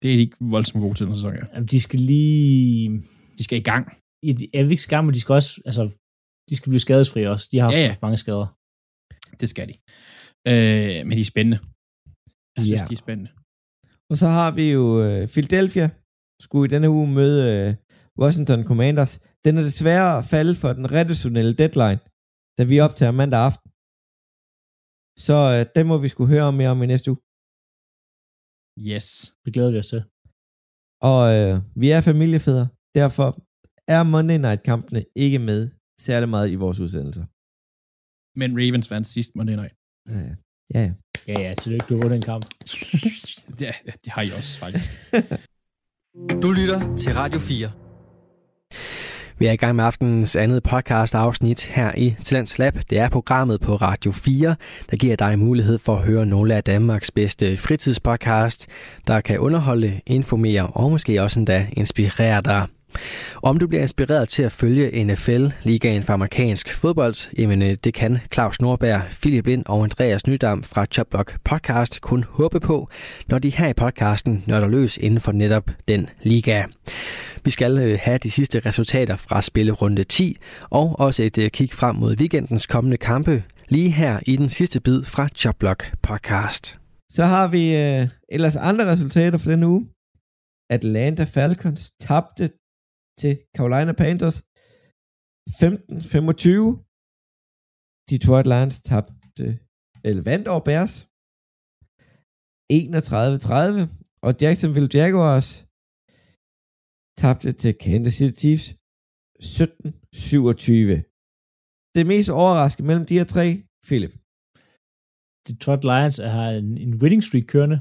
[0.00, 1.44] det er de ikke voldsomt gode til den sæson, ja.
[1.54, 2.90] Jamen, de skal lige...
[3.38, 3.84] De skal i gang.
[4.26, 5.82] Ja, de er ikke skam, men de skal også, altså,
[6.48, 7.44] de skal blive skadesfri også.
[7.52, 7.92] De har Ja, ja.
[8.04, 8.48] mange skader.
[9.40, 9.74] Det skal de.
[10.50, 11.58] Øh, men de er spændende.
[12.56, 12.86] Jeg synes, Ja.
[12.90, 13.30] de er spændende.
[14.10, 15.86] Og så har vi jo øh, Philadelphia,
[16.46, 17.68] skulle i denne uge møde øh,
[18.22, 19.12] Washington Commanders.
[19.44, 22.00] Den er desværre faldet for den redaktionelle deadline,
[22.58, 23.68] da vi optager mandag aften.
[25.26, 27.20] Så øh, den må vi skulle høre mere om i næste uge.
[28.92, 29.06] Yes.
[29.44, 30.02] Det glæder vi os til.
[31.10, 32.66] Og øh, vi er familiefædre,
[33.00, 33.28] derfor
[33.96, 35.60] er Monday Night-kampene ikke med
[36.06, 37.24] særlig meget i vores udsendelser.
[38.40, 39.74] Men Ravens vandt sidst Monday Night.
[40.12, 40.34] Ja, ja.
[40.74, 40.80] Ja.
[40.80, 40.90] ja.
[41.28, 42.46] Ja, ja, tillykke, du har vundet en kamp.
[43.60, 43.72] Ja,
[44.04, 45.14] det har I også, faktisk.
[46.42, 47.70] Du lytter til Radio 4.
[49.38, 52.74] Vi er i gang med aftenens andet podcast afsnit her i Talents Lab.
[52.90, 54.56] Det er programmet på Radio 4,
[54.90, 58.66] der giver dig mulighed for at høre nogle af Danmarks bedste fritidspodcast,
[59.06, 62.66] der kan underholde, informere og måske også endda inspirere dig.
[63.42, 67.94] Om du bliver inspireret til at følge NFL, ligaen for amerikansk fodbold, jamen øh, det
[67.94, 72.88] kan Claus Norberg, Philip Lind og Andreas Nydam fra Choplock Podcast kun håbe på,
[73.28, 76.64] når de her i podcasten nørder løs inden for netop den liga.
[77.44, 80.36] Vi skal øh, have de sidste resultater fra spillerunde 10,
[80.70, 84.80] og også et øh, kig frem mod weekendens kommende kampe, lige her i den sidste
[84.80, 86.78] bid fra Choplock Podcast.
[87.10, 89.86] Så har vi øh, ellers andre resultater for denne uge.
[90.70, 92.50] Atlanta Falcons tabte
[93.20, 94.38] til Carolina Panthers
[95.60, 96.82] 15-25.
[98.10, 99.44] Detroit Lions tabte,
[100.08, 100.94] eller vandt over Bears
[102.72, 104.26] 31-30.
[104.26, 105.48] Og Jacksonville Jaguars
[107.22, 108.66] tabte til Kansas City Chiefs
[109.54, 110.96] 17-27.
[111.96, 113.46] det mest overraskende mellem de her tre,
[113.88, 114.14] Philip?
[115.46, 117.78] Detroit Lions har en, en winning streak kørende.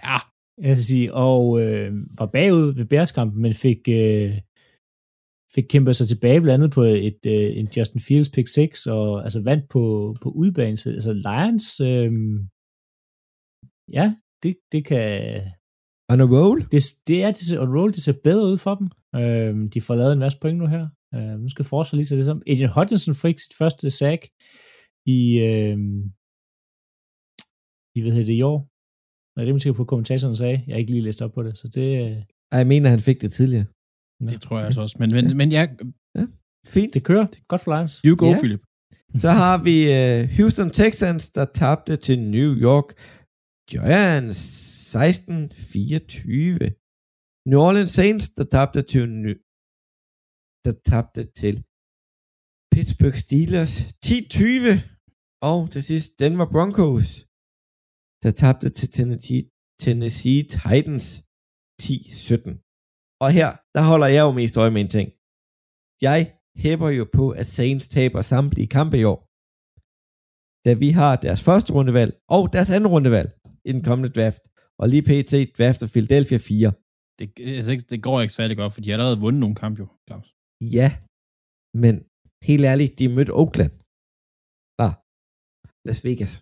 [0.00, 0.18] Ja,
[0.58, 4.40] Jeg skal sige, og øh, var bagud ved Bears-kampen, men fik, øh,
[5.54, 9.22] fik kæmpet sig tilbage blandt andet på et, øh, en Justin Fields pick 6, og
[9.24, 10.76] altså vandt på, på udbanen.
[10.76, 12.12] Så, altså Lions, øh,
[13.98, 15.42] ja, det, det kan,
[16.12, 16.58] On a roll?
[16.72, 18.88] det, det er, det og roll, det ser bedre ud for dem.
[19.20, 20.84] Øh, de får lavet en masse point nu her.
[21.14, 22.42] Øh, nu skal forsvaret lige så det som.
[22.46, 24.22] Agent Hutchinson fik sit første sack
[25.06, 25.78] i, øh,
[27.96, 28.71] i hvad hedder det, i år.
[29.36, 30.58] Jeg er rimelig sikker på, at kommentatoren sagde.
[30.66, 32.16] Jeg har ikke lige læst op på det, så det, øh,
[32.52, 33.66] Ej, Jeg mener, han fik det tidligere.
[34.30, 34.96] det tror jeg altså også.
[35.00, 35.62] Men, men, men ja,
[36.74, 36.94] Fint.
[36.94, 37.26] det kører.
[37.48, 37.94] Godt for Lions.
[38.06, 38.38] you go, Ja.
[38.42, 38.62] Philip.
[39.24, 42.88] Så har vi uh, Houston Texans, der tabte til New York
[43.70, 44.40] Giants
[44.96, 44.98] 16-24.
[47.50, 49.34] New Orleans Saints, der tabte til New
[50.64, 51.54] der tabte til
[52.74, 53.72] Pittsburgh Steelers
[54.06, 54.10] 10-20.
[55.50, 57.08] Og til sidst Denver Broncos,
[58.22, 59.42] der tabte til Tennessee,
[59.84, 61.06] Tennessee Titans
[61.82, 62.50] 10-17.
[63.24, 65.08] Og her, der holder jeg jo mest øje med en ting.
[66.08, 66.20] Jeg
[66.64, 69.20] hæpper jo på, at Saints taber samtlige kampe i år.
[70.66, 73.30] Da vi har deres første rundevalg og deres anden rundevalg
[73.68, 74.42] i den kommende draft.
[74.80, 75.32] Og lige pt.
[75.58, 76.72] drafter Philadelphia 4.
[77.18, 77.26] Det,
[77.58, 79.86] altså, ikke- det går ikke særlig godt, for de har allerede vundet nogle kampe jo,
[80.08, 80.28] Claus.
[80.78, 80.88] Ja,
[81.82, 81.94] men
[82.48, 83.72] helt ærligt, de mødte Oakland.
[84.84, 84.94] Ah,
[85.88, 86.32] Las Vegas.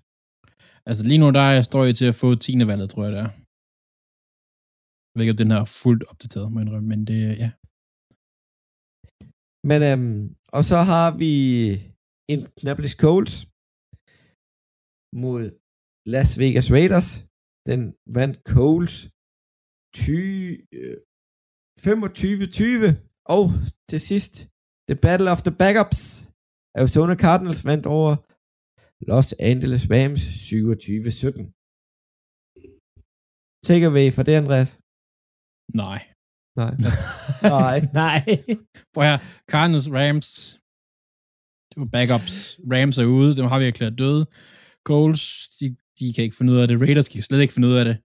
[0.89, 2.67] Altså lige nu, der står jeg til at få 10.
[2.71, 3.31] valget, tror jeg det er.
[5.09, 7.51] Jeg ved ikke, om den her er fuldt opdateret, må indrømme, men det, ja.
[9.71, 10.21] Men, øhm,
[10.57, 11.33] og så har vi
[12.35, 13.35] Indianapolis Colts
[15.23, 15.43] mod
[16.15, 17.09] Las Vegas Raiders.
[17.69, 17.81] Den
[18.17, 18.97] vandt Colts
[19.95, 20.15] 20,
[21.81, 22.87] 25-20.
[22.87, 22.95] Øh,
[23.37, 23.45] og
[23.91, 24.35] til sidst,
[24.89, 26.01] The Battle of the Backups.
[26.79, 28.11] Arizona Cardinals vandt over
[29.09, 31.43] Los Angeles Rams 27-17.
[33.69, 34.71] Take away for det, Andreas.
[35.83, 36.01] Nej.
[36.61, 36.73] Nej.
[37.57, 37.79] Nej.
[38.03, 38.21] Nej.
[38.95, 39.19] Prøv her.
[39.53, 40.29] Cardinals, Rams.
[41.71, 42.35] Det var backups.
[42.73, 43.37] Rams er ude.
[43.39, 44.23] Dem har vi erklæret døde.
[44.91, 45.23] Coles,
[45.59, 45.67] de,
[45.99, 46.81] de kan ikke finde ud af det.
[46.81, 47.97] Raiders kan slet ikke finde ud af det.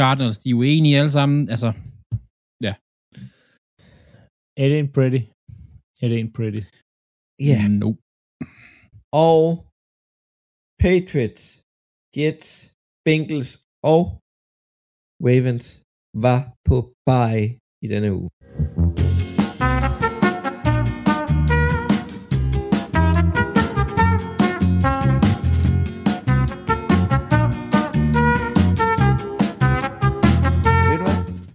[0.00, 1.38] Cardinals, de er uenige alle sammen.
[1.54, 1.68] Altså,
[4.64, 5.22] It ain't pretty.
[6.04, 6.62] It ain't pretty.
[7.48, 7.58] Ja.
[7.60, 7.70] Yeah.
[7.82, 7.98] nope.
[9.12, 9.42] og
[10.86, 11.44] Patriots,
[12.16, 12.48] Jets,
[13.06, 13.50] Bengals
[13.94, 14.02] og
[15.26, 15.66] Ravens
[16.24, 16.76] var på
[17.08, 17.46] bye
[17.84, 18.30] i denne uge.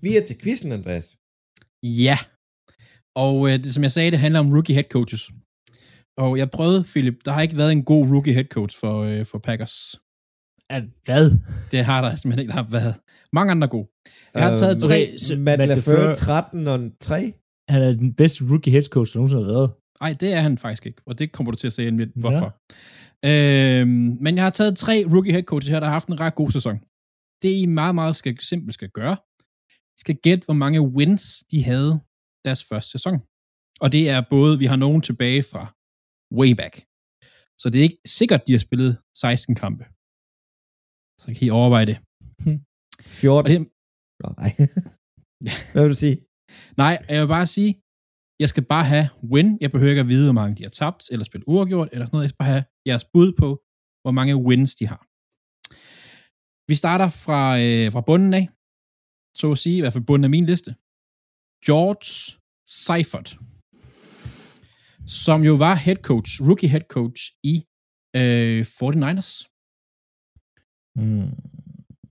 [0.06, 1.08] Vi er til quizzen, Andreas.
[1.84, 2.18] Ja.
[3.16, 5.24] Og øh, det, som jeg sagde, det handler om rookie head coaches.
[6.18, 9.26] Og jeg prøvede, Philip, der har ikke været en god rookie head coach for, øh,
[9.26, 9.96] for Packers.
[10.70, 11.32] At hvad?
[11.72, 12.96] Det har der simpelthen ikke der har været.
[13.34, 13.88] Mange andre gode.
[14.34, 15.08] Jeg har taget Øhm, tre.
[15.08, 17.34] Okay, så Matt Matt LaFleur LaFleur- 13 og 3.
[17.70, 19.72] Han er den bedste rookie head coach, der nogensinde har været.
[20.02, 21.02] Nej, det er han faktisk ikke.
[21.06, 22.58] Og det kommer du til at se lidt hvorfor.
[23.24, 23.80] Ja.
[23.82, 26.36] Øhm, men jeg har taget tre rookie head coaches her, der har haft en ret
[26.36, 26.80] god sæson.
[27.42, 29.18] Det I meget, meget skal, simpelt skal gøre,
[29.72, 32.00] I skal gætte, hvor mange wins de havde
[32.46, 33.20] deres første sæson.
[33.80, 35.74] Og det er både, vi har nogen tilbage fra
[36.40, 36.76] way back.
[37.62, 39.84] Så det er ikke sikkert, de har spillet 16 kampe.
[41.22, 41.98] Så kan I overveje det.
[43.24, 43.38] 14.
[43.38, 43.60] Og det,
[44.22, 44.52] Nå, nej.
[45.72, 46.18] Hvad vil du sige?
[46.84, 47.72] Nej, jeg vil bare sige,
[48.40, 49.58] jeg skal bare have win.
[49.62, 52.16] Jeg behøver ikke at vide, hvor mange de har tabt, eller spillet uafgjort, eller sådan
[52.16, 52.24] noget.
[52.26, 53.48] Jeg skal bare have jeres bud på,
[54.04, 55.02] hvor mange wins de har.
[56.70, 58.46] Vi starter fra, øh, fra bunden af,
[59.40, 60.72] så at sige, i hvert fald bunden af min liste.
[61.68, 62.10] George
[62.86, 63.30] Seifert,
[65.08, 67.56] som jo var head coach, rookie head coach i
[68.16, 69.32] øh, 49ers.
[70.96, 71.30] Mm.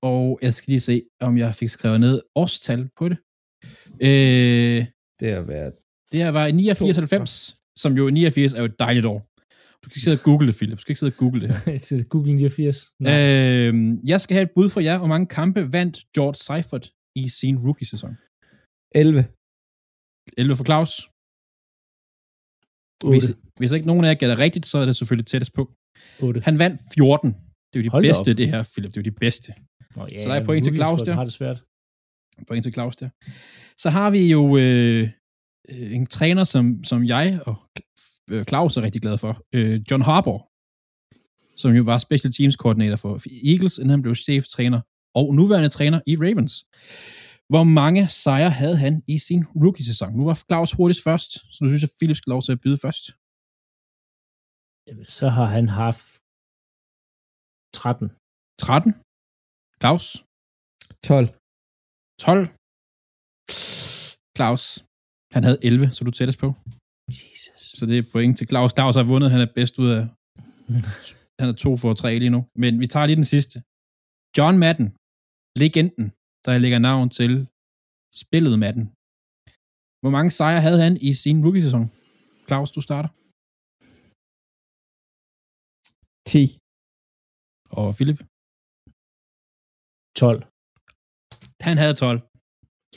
[0.02, 3.18] Og jeg skal lige se, om jeg fik skrevet ned årstal på det.
[4.08, 4.80] Øh,
[5.20, 5.74] Det har været...
[6.12, 9.18] Det her var i 89, 90, som jo 89 er jo et dejligt år.
[9.84, 10.76] Du skal ikke sidde og google det, Philip.
[10.76, 12.04] Du skal ikke sidde og google det her.
[12.12, 12.92] Google 89.
[13.00, 13.12] Nej.
[13.12, 13.74] øh,
[14.04, 14.98] jeg skal have et bud for jer.
[14.98, 18.16] Hvor mange kampe vandt George Seifert i sin rookie-sæson?
[18.94, 19.26] 11.
[20.38, 20.92] 11 for Claus.
[23.10, 25.72] Hvis, hvis ikke nogen af jer gætter rigtigt, så er det selvfølgelig tættest på.
[26.20, 26.40] 8.
[26.40, 27.30] Han vandt 14.
[27.30, 27.38] Det
[27.74, 28.36] er jo de Hold bedste, op.
[28.36, 28.90] det her, Philip.
[28.90, 29.54] Det er jo de bedste.
[29.96, 31.14] Nå, ja, så der er point til Claus der.
[31.14, 31.64] har det svært.
[32.48, 33.08] Point til Claus der.
[33.78, 35.08] Så har vi jo øh,
[35.68, 37.56] øh, en træner, som, som jeg og
[38.30, 39.42] øh, Claus er rigtig glad for.
[39.52, 40.48] Øh, John Harbour,
[41.56, 44.80] som jo var special teams koordinator for Eagles, inden han blev cheftræner
[45.14, 46.64] og nuværende træner i Ravens.
[47.52, 50.10] Hvor mange sejre havde han i sin rookie-sæson?
[50.18, 52.78] Nu var Claus hurtigst først, så nu synes jeg, Philip skal lov til at byde
[52.84, 53.04] først.
[54.86, 56.06] Jamen, så har han haft
[57.80, 58.06] 13.
[58.64, 58.90] 13.
[59.82, 60.06] Claus.
[61.10, 61.26] 12.
[62.26, 62.44] 12.
[64.36, 64.64] Claus.
[65.34, 66.48] Han havde 11, så du tættest på.
[67.18, 67.60] Jesus.
[67.76, 68.70] Så det er point til Claus.
[68.76, 69.28] Claus har vundet.
[69.34, 70.02] Han er bedst ud af...
[71.40, 72.40] Han er to for tre lige nu.
[72.62, 73.56] Men vi tager lige den sidste.
[74.36, 74.88] John Madden.
[75.62, 76.06] Legenden,
[76.44, 77.32] der lægger navn til
[78.22, 78.86] spillet Madden.
[80.02, 81.84] Hvor mange sejre havde han i sin rookie-sæson?
[82.48, 83.10] Claus, du starter.
[86.32, 86.42] 10.
[87.78, 88.20] Og Philip?
[90.22, 90.38] 12.
[91.68, 92.18] Han havde 12.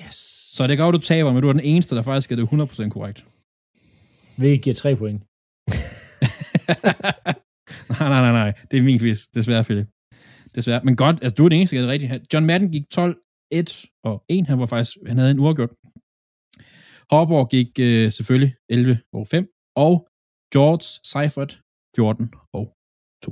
[0.02, 0.18] Yes.
[0.56, 2.90] Så det gør, du taber, men du er den eneste, der faktisk er det 100%
[2.96, 3.20] korrekt.
[4.40, 5.20] Hvilket giver 3 point.
[7.92, 8.50] nej, nej, nej, nej.
[8.70, 9.20] Det er min quiz.
[9.38, 9.88] Desværre, Philip.
[10.56, 10.82] Desværre.
[10.88, 12.34] Men godt, altså du er den eneste, der er det rigtigt.
[12.34, 13.14] John Madden gik 12,
[13.52, 14.48] 1 og 1.
[14.48, 15.70] Han var faktisk, han havde en uafgjort.
[17.12, 19.48] Hopper gik øh, selvfølgelig 11 og 5.
[19.76, 20.08] Og
[20.54, 21.62] George Seifert
[21.96, 22.66] 14 og
[23.24, 23.32] 2.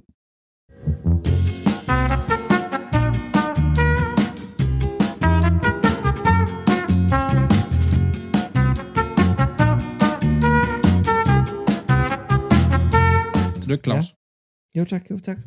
[13.62, 14.06] Tillykke, Claus.
[14.76, 14.80] Ja.
[14.80, 15.38] Jo tak, jo tak.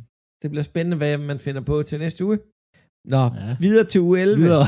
[0.43, 2.39] Det bliver spændende, hvad man finder på til næste uge.
[3.15, 3.47] Nå, Ja.
[3.49, 3.57] ja.
[3.61, 4.37] videre til uge 11.
[4.43, 4.67] Videre.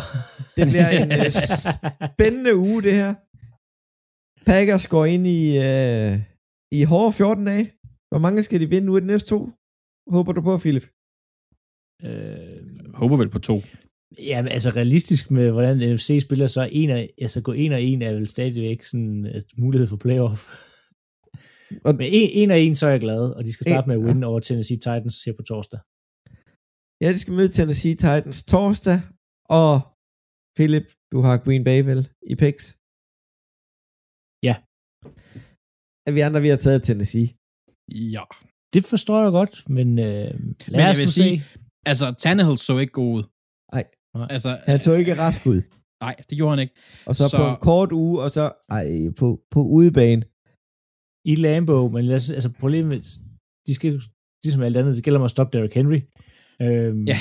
[0.56, 1.30] Det bliver en øh,
[2.12, 3.14] spændende uge, det her.
[4.50, 6.12] Packers går ind i, øh,
[6.78, 7.66] i hårde 14 dage.
[8.10, 9.38] Hvor mange skal de vinde ud af de næste to?
[10.14, 10.86] Håber du på, Philip?
[12.08, 13.56] øh, Håber vel på to.
[14.30, 17.72] ja, men altså realistisk med, hvordan NFC spiller, så er en af, altså gå en
[17.72, 20.40] og en er vel stadigvæk sådan et mulighed for playoff.
[21.84, 23.88] Og- Men en, en og en, så er jeg glad, og de skal starte En-
[23.88, 25.80] med at win over Tennessee Titans her på torsdag.
[27.02, 28.98] Ja, de skal møde Tennessee Titans torsdag.
[29.60, 29.72] Og
[30.56, 32.64] Philip, du har Green Bay vel i picks?
[34.48, 34.54] Ja.
[36.08, 37.28] Er vi andre, vi har taget Tennessee?
[38.16, 38.24] Ja.
[38.74, 40.30] Det forstår jeg godt, men øh,
[40.72, 41.44] lad jeg os vil sige- se.
[41.90, 43.24] Altså, Tannehill så ikke god ud.
[43.74, 43.84] Nej.
[44.34, 45.60] Altså, Han så ikke rask ud.
[46.04, 46.74] nej, det gjorde han ikke.
[47.08, 48.44] Og så, Så- så på en kort uge, og så
[48.78, 48.86] ej,
[49.20, 50.22] på, på udebane.
[51.32, 53.00] i Lambo, men lad os, altså problemet,
[53.66, 53.90] de skal
[54.44, 56.00] ligesom alt andet, det gælder om at stoppe Derrick Henry.
[56.62, 57.18] Øhm, Ja.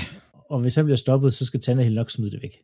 [0.54, 2.56] Og hvis han bliver stoppet, så skal Tannehill nok smide det væk.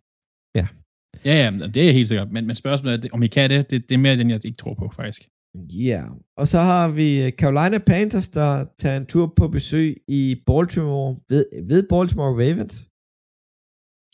[1.25, 2.31] Ja, ja, det er helt sikkert.
[2.31, 4.57] Men, men spørgsmålet er, om I kan det, det, det er mere den, jeg ikke
[4.63, 5.21] tror på, faktisk.
[5.55, 6.11] Ja, yeah.
[6.41, 7.07] og så har vi
[7.41, 8.49] Carolina Panthers, der
[8.81, 12.75] tager en tur på besøg i Baltimore, ved, ved Baltimore Ravens.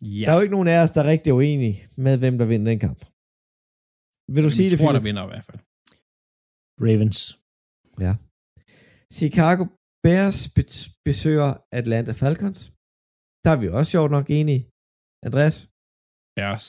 [0.02, 2.46] Ja, Der er jo ikke nogen af os, der er rigtig uenige med, hvem der
[2.52, 3.00] vinder den kamp.
[4.34, 5.60] Vil du jeg sige det, tror, der vinder i hvert fald.
[6.88, 7.20] Ravens.
[9.20, 9.64] Chicago
[10.06, 12.60] Bears be- besøger Atlanta Falcons.
[13.44, 14.62] Der er vi også sjovt nok enige.
[15.28, 15.56] Andreas?
[16.38, 16.68] Bears.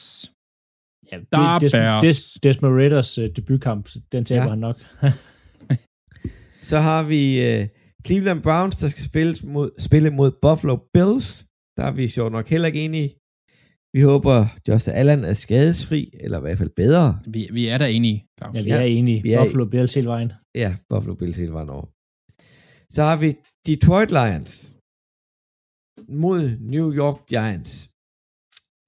[1.10, 2.02] Ja, Der er Des- Bears.
[2.06, 4.48] Des- Desmond Raiders uh, debutkamp, den taber Ja.
[4.54, 4.76] han nok.
[6.70, 7.62] Så har vi uh,
[8.06, 11.26] Cleveland Browns, der skal spille mod, spille mod Buffalo Bills.
[11.76, 13.08] Der er vi sjovt nok heller ikke enige.
[13.96, 14.36] Vi håber,
[14.68, 17.20] Josh Allen er skadesfri, eller i hvert fald bedre.
[17.34, 18.56] Vi, vi er der enige, Claus.
[18.56, 19.22] Ja, vi er enige.
[19.22, 20.32] vi er- Buffalo Bills hele vejen.
[20.62, 21.86] Ja, Buffalo Bills hele vejen over.
[22.94, 23.28] Så har vi
[23.66, 24.52] Detroit Lions
[26.24, 26.42] mod
[26.74, 27.72] New York Giants.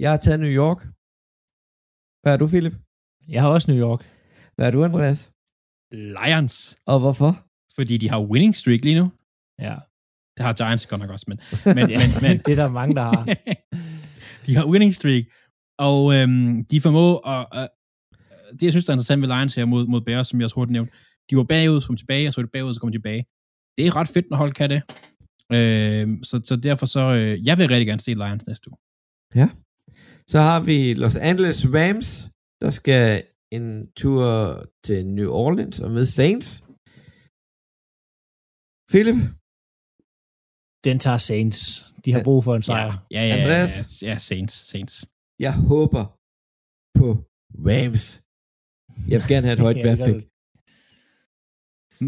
[0.02, 0.80] Jeg har taget New York.
[2.22, 2.74] Hvad er du, Philip?
[3.34, 4.02] Jeg har også New York.
[4.54, 5.20] Hvad er du, Andreas?
[6.18, 6.54] Lions.
[6.86, 7.32] Og hvorfor?
[7.76, 9.06] Fordi de har winning streak lige nu.
[9.66, 9.76] Ja.
[10.36, 11.38] Det har Giants godt nok også, men,
[11.76, 13.22] men, men, men Det er der mange, der har.
[14.46, 15.24] de har winning streak,
[15.88, 17.68] og øhm, de formår at, øh,
[18.56, 20.54] det jeg synes, der er interessant ved Lions her mod, mod Bears, som jeg også
[20.54, 20.92] hurtigt nævnte,
[21.30, 23.24] de var bagud, så kom tilbage, og så var de bagud, så kom de tilbage.
[23.76, 24.82] Det er ret fedt, når hold kan det.
[25.56, 28.78] Øh, så, så derfor så, øh, jeg vil rigtig gerne se Lions næste uge.
[30.32, 32.08] Så har vi Los Angeles Rams,
[32.62, 34.22] der skal en tur
[34.84, 36.48] til New Orleans og møde Saints.
[38.90, 39.18] Philip?
[40.86, 41.60] Den tager Saints.
[42.04, 43.06] De har brug for en sejr.
[43.10, 44.02] Ja, ja, ja, Andreas?
[44.02, 44.94] ja, ja, Saints, Saints.
[45.46, 46.04] Jeg håber
[46.98, 47.08] på
[47.68, 48.04] Rams.
[49.10, 50.31] Jeg vil gerne have et højt Ja, draft pick.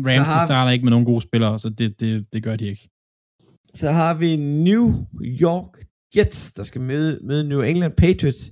[0.07, 2.66] Rams har- de starter ikke med nogen gode spillere, så det, det, det gør de
[2.72, 2.85] ikke.
[3.80, 4.30] Så har vi
[4.68, 4.87] New
[5.46, 5.72] York
[6.16, 8.42] Jets, der skal møde, møde New England Patriots,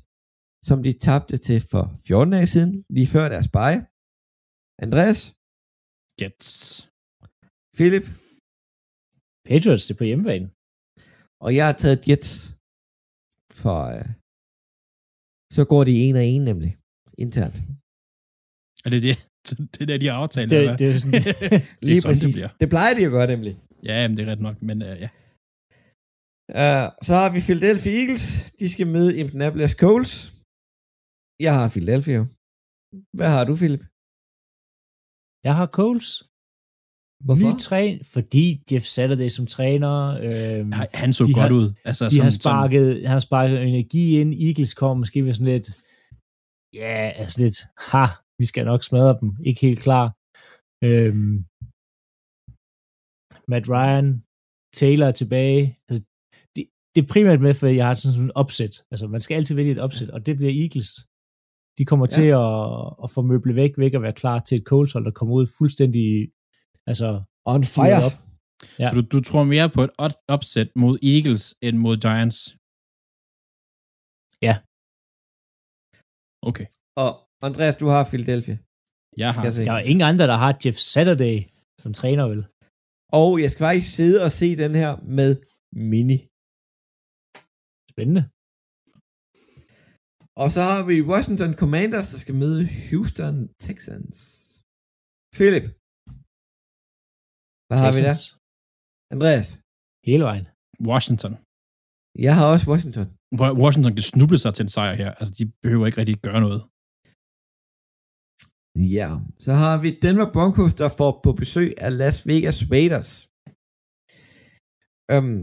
[0.68, 3.80] som de tabte til for 14 dage siden, lige før deres bye.
[4.86, 5.18] Andreas?
[6.20, 6.48] Jets.
[7.78, 8.06] Philip?
[9.48, 10.46] Patriots, det er på hjemmebane.
[11.44, 12.30] Og jeg har taget Jets
[13.62, 13.78] for...
[13.96, 14.08] Øh,
[15.56, 16.72] så går de en og en nemlig,
[17.24, 17.56] internt.
[18.84, 19.16] Er det det?
[19.72, 20.50] Det er det, de har aftalt.
[20.50, 20.78] Det, eller hvad?
[20.78, 22.22] det er sådan, det Lige er sådan, præcis.
[22.22, 22.50] det Det, bliver.
[22.60, 23.52] det plejer de at gøre nemlig.
[23.88, 25.08] Ja, jamen, det er ret nok, men uh, ja.
[26.62, 28.26] Uh, så har vi Philadelphia Eagles.
[28.60, 30.14] De skal møde Indianapolis Colts.
[31.46, 32.20] Jeg har Philadelphia.
[33.18, 33.82] Hvad har du, Philip?
[35.48, 36.08] jeg har Coles.
[37.26, 37.48] Hvorfor?
[37.54, 39.94] Ny træn, fordi Jeff Saturday som træner.
[40.26, 41.68] Øh, Ja, Han så godt har- ud.
[41.90, 44.30] Altså, de har sparket, han har sparket energi ind.
[44.46, 45.68] Eagles kom måske med sådan lidt,
[46.82, 47.58] ja, altså lidt,
[47.90, 48.04] ha,
[48.40, 49.30] vi skal nok smadre dem.
[49.48, 50.06] Ikke helt klar.
[50.88, 51.34] Øhm,
[53.52, 54.08] Matt Ryan,
[54.80, 55.62] Taylor er tilbage.
[55.88, 56.00] Altså,
[56.54, 56.62] det,
[56.94, 58.74] det er primært med, for jeg har sådan sådan en opsæt.
[58.92, 60.90] Altså, man skal altid vælge et opsæt, og det bliver Eagles.
[61.78, 62.14] De kommer Ja.
[62.18, 62.60] til at,
[63.04, 65.46] at få møble væk, væk og være klar til et Colts hold, der kommer ud
[65.58, 66.06] fuldstændig,
[66.90, 67.08] altså,
[67.54, 68.00] On fire.
[68.08, 68.16] op.
[68.80, 68.86] Ja.
[68.88, 72.38] Så du, du tror mere på et op- opsæt mod Eagles end mod Giants?
[74.48, 74.54] Ja.
[76.50, 76.66] Okay.
[77.04, 77.10] Og
[77.48, 78.56] Andreas, du har Philadelphia.
[79.22, 79.42] Jeg har.
[79.46, 79.64] Jeg se.
[79.68, 81.36] Der er ingen andre, der har Jeff Saturday
[81.82, 82.42] som træner, vel?
[83.20, 85.30] Og jeg skal faktisk sidde og se den her med
[85.90, 86.18] Mini.
[87.92, 88.22] Spændende.
[90.42, 94.16] Og så har vi Washington Commanders, der skal møde Houston Texans.
[95.36, 95.64] Philip.
[97.68, 98.14] Hvad har vi der?
[98.14, 98.22] Texans.
[99.14, 99.48] Andreas.
[100.08, 100.46] Hele vejen.
[100.90, 101.32] Washington.
[102.26, 103.06] Jeg har også Washington.
[103.40, 105.10] Wa- Washington kan snuble sig til en sejr her.
[105.20, 106.60] Altså, de behøver ikke rigtig gøre noget.
[108.76, 109.08] Ja.
[109.38, 113.10] Så har vi Denver Broncos, der får på besøg af Las Vegas Raiders.
[115.12, 115.40] Øhm,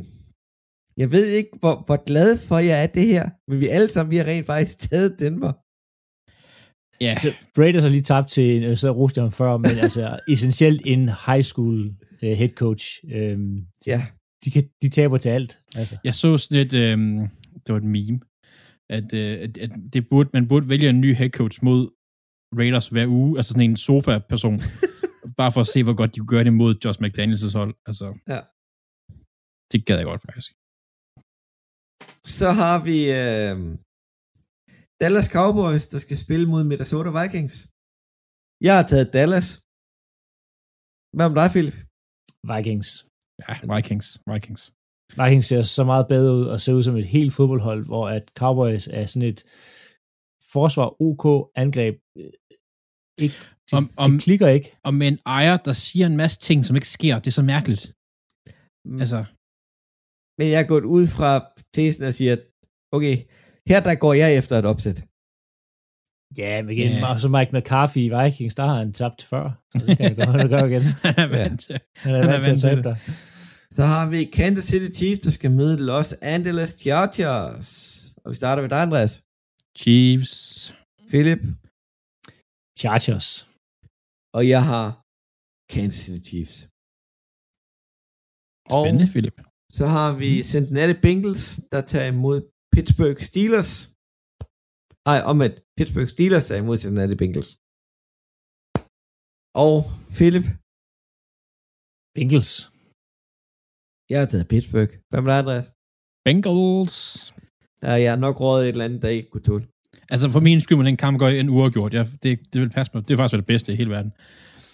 [1.01, 4.11] jeg ved ikke, hvor, hvor glad for jeg er det her, men vi alle sammen,
[4.11, 5.53] vi har rent faktisk taget Denver.
[7.03, 10.81] Ja, Altså, Raiders har lige tabt til, øh, så roste jeg før, men altså essentielt
[10.85, 11.79] en high school
[12.23, 12.85] uh, head coach.
[13.03, 13.99] Um, Ja.
[14.45, 15.59] de, kan, de taber til alt.
[15.75, 15.97] Altså.
[16.03, 17.17] jeg så sådan et, øhm,
[17.63, 18.19] det var et meme,
[18.89, 21.89] at, øh, at, at det burde, man burde vælge en ny head coach mod
[22.59, 24.55] Raiders hver uge, altså sådan en sofa-person,
[25.39, 27.73] bare for at se, hvor godt de kunne gøre det mod Josh McDaniels' hold.
[27.89, 28.41] Altså, Ja.
[29.71, 30.49] Det gad jeg godt, faktisk.
[32.37, 33.55] Så har vi øh,
[35.01, 37.55] Dallas Cowboys, der skal spille mod Minnesota Vikings.
[38.67, 39.47] Jeg har taget Dallas.
[41.15, 41.77] Hvad om dig, Philip?
[42.51, 42.89] Vikings.
[43.43, 44.07] Ja, Vikings.
[44.31, 44.63] Vikings.
[45.19, 48.25] Vikings ser så meget bedre ud og ser ud som et helt fodboldhold, hvor at
[48.41, 49.39] Cowboys er sådan et
[50.53, 51.25] forsvar OK
[51.63, 51.95] angreb.
[52.17, 52.31] øh,
[53.23, 53.35] Ikke,
[53.67, 54.69] det, Om- om, det klikker ikke.
[54.87, 57.15] Og med en ejer, der siger en masse ting, som ikke sker.
[57.19, 57.83] Det er så mærkeligt.
[58.89, 58.99] Mm.
[59.03, 59.19] Altså,
[60.39, 61.31] Men jeg er gået ud fra
[61.75, 62.41] tesen og siger, at
[62.95, 63.15] okay,
[63.69, 64.99] her der går jeg efter et opsæt.
[66.37, 67.09] Ja, men igen, yeah.
[67.09, 69.45] og så Mike McCarthy i Vikings, der har han tabt før.
[69.77, 70.81] Så det kan jeg gøre, det gør igen.
[71.07, 71.79] han er vant til.
[71.95, 72.83] Han er vant til at tabe det.
[72.83, 72.97] dig.
[73.77, 77.69] Så har vi Kansas City Chiefs, der skal møde Los Angeles Chargers.
[78.25, 79.13] Og vi starter med dig, Andreas.
[79.81, 80.35] Chiefs.
[81.11, 81.41] Philip.
[82.81, 83.29] Chargers.
[84.37, 84.85] Og jeg har
[85.73, 86.55] Kansas City Chiefs.
[88.75, 89.37] Og Spændende, Philip.
[89.77, 92.37] så har vi Cincinnati Bengals, der tager imod
[92.73, 93.71] Pittsburgh Steelers.
[95.11, 95.57] Ej, omvendt.
[95.77, 97.51] Pittsburgh Steelers er imod Cincinnati Bengals.
[99.65, 99.75] Og
[100.17, 100.45] Philip,
[102.15, 102.53] Bengals.
[104.11, 104.91] jeg har taget Pittsburgh.
[105.09, 105.67] Hvad med dig, Andreas?
[106.25, 106.99] Bengals.
[107.81, 109.63] Der er jeg nok rådet et eller andet, der ikke kunne tåle.
[110.09, 111.93] Altså for min skyld må den kamp gå en uafgjort.
[111.93, 113.07] Jeg, det, det vil passe mig.
[113.07, 114.11] Det er faktisk det bedste i hele verden.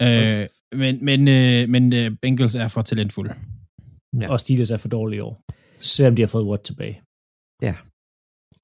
[0.02, 0.48] Øh,
[0.80, 3.34] men men, øh, men øh, Bengals er for talentfulde.
[3.34, 4.20] Ja.
[4.22, 4.32] Ja.
[4.32, 5.42] Og Steelers er for dårlige i år.
[5.76, 7.02] Selvom de har fået Watt tilbage.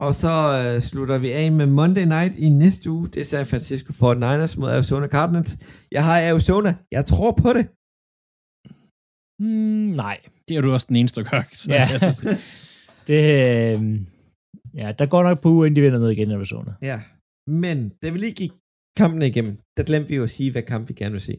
[0.07, 3.07] Og så øh, slutter vi af med Monday Night i næste uge.
[3.07, 5.51] Det er San Francisco 49ers mod Arizona Cardinals.
[5.91, 6.69] Jeg har Arizona.
[6.91, 7.65] Jeg tror på det.
[9.43, 10.17] Mm, nej.
[10.47, 11.43] Det er du også den eneste, der gør.
[11.53, 11.87] Så, Ja.
[13.07, 13.21] Det,
[13.71, 14.01] øh,
[14.81, 16.71] ja, der går nok på uge, inden de vinder noget igen i Arizona.
[16.89, 16.97] Ja.
[17.63, 18.53] Men da vi lige gik
[18.99, 21.35] kampen igennem, der glemte vi jo at sige, hvad kamp vi gerne vil se.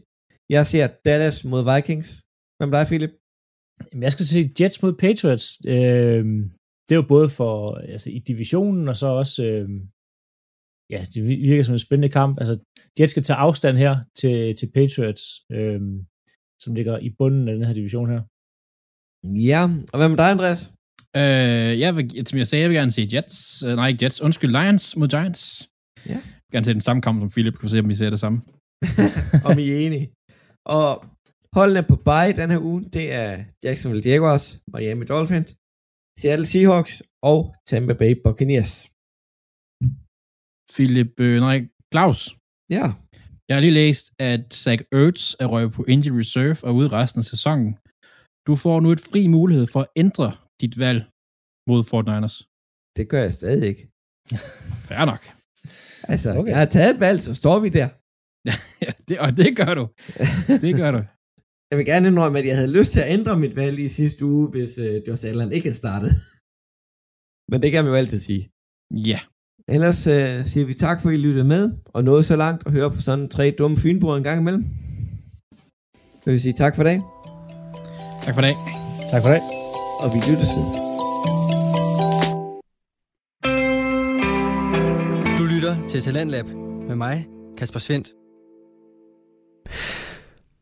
[0.56, 2.08] Jeg ser Dallas mod Vikings.
[2.56, 3.14] Hvad med dig, Philip?
[3.88, 5.46] Jamen, jeg skal se Jets mod Patriots.
[5.74, 6.24] Øh,
[6.84, 7.54] det er jo både for
[7.94, 9.68] altså, i divisionen, og så også øh,
[10.92, 12.34] ja, det virker som en spændende kamp.
[12.40, 12.54] Altså,
[12.96, 15.24] Jets skal tage afstand her til, til Patriots,
[15.56, 15.80] øh,
[16.62, 18.22] som ligger i bunden af den her division her.
[19.50, 19.62] Ja.
[19.92, 20.60] Og hvad med dig, Andreas?
[21.16, 23.62] Øh, jeg vil, som jeg sagde, jeg vil gerne se Jets.
[23.66, 24.20] Øh, nej, ikke Jets.
[24.20, 25.68] Undskyld, Lions mod Giants.
[26.06, 26.12] Ja.
[26.12, 27.54] Jeg vil gerne se den samme kamp som Philip.
[27.54, 28.38] Kan vi se, om vi ser det samme.
[29.48, 30.06] Om I er enige.
[30.76, 30.90] Og
[31.58, 33.30] holdene på bye den her uge, det er
[33.64, 35.50] Jacksonville Jaguars, Miami Dolphins,
[36.20, 37.38] Seattle Seahawks og
[37.68, 38.72] Tampa Bay Buccaneers.
[40.74, 41.58] Philip, øh, nej,
[41.92, 42.20] Claus.
[42.76, 42.86] Ja.
[43.48, 47.18] Jeg har lige læst, at Zach Ertz er røget på injury reserve og ude resten
[47.18, 47.70] af sæsonen.
[48.46, 50.28] Du får nu et fri mulighed for at ændre
[50.62, 51.00] dit valg
[51.68, 52.36] mod Fort Niners.
[52.96, 53.84] Det gør jeg stadig ikke.
[54.88, 55.22] Fair nok.
[56.12, 56.50] Altså, okay.
[56.50, 57.88] Jeg har taget et valg, så står vi der.
[58.86, 59.84] Ja, det, og det gør du.
[60.66, 61.02] Det gør du.
[61.70, 64.24] Jeg vil gerne indrømme, at jeg havde lyst til at ændre mit valg i sidste
[64.24, 66.12] uge, hvis uh, Josh Allen ikke havde startet.
[67.50, 68.42] Men det kan man jo altid sige.
[69.10, 69.20] Ja.
[69.74, 72.72] Ellers uh, siger vi tak for, at I lyttede med, og nåede så langt og
[72.72, 74.64] høre på sådan tre dumme fynbrød en gang imellem.
[76.20, 76.98] Så vil vi sige tak for dag,
[78.24, 78.54] Tak for det.
[79.10, 79.61] Tak for det.
[80.02, 80.66] Og vi lyttes ved.
[85.38, 86.46] Du lytter til Talentlab
[86.88, 87.26] med mig,
[87.58, 88.08] Kasper Svendt.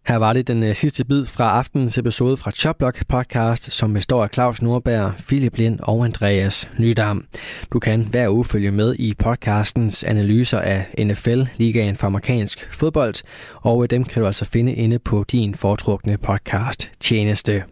[0.07, 4.23] Her var det den øh, sidste bid fra aftenens episode fra Choplock podcast, som består
[4.23, 7.25] af Claus Nordberg, Philip Lind og Andreas Nydam.
[7.73, 13.15] Du kan hver uge følge med i podcastens analyser af NFL, ligaen for amerikansk fodbold,
[13.55, 17.65] og øh, dem kan du altså finde inde på din foretrukne podcast tjeneste.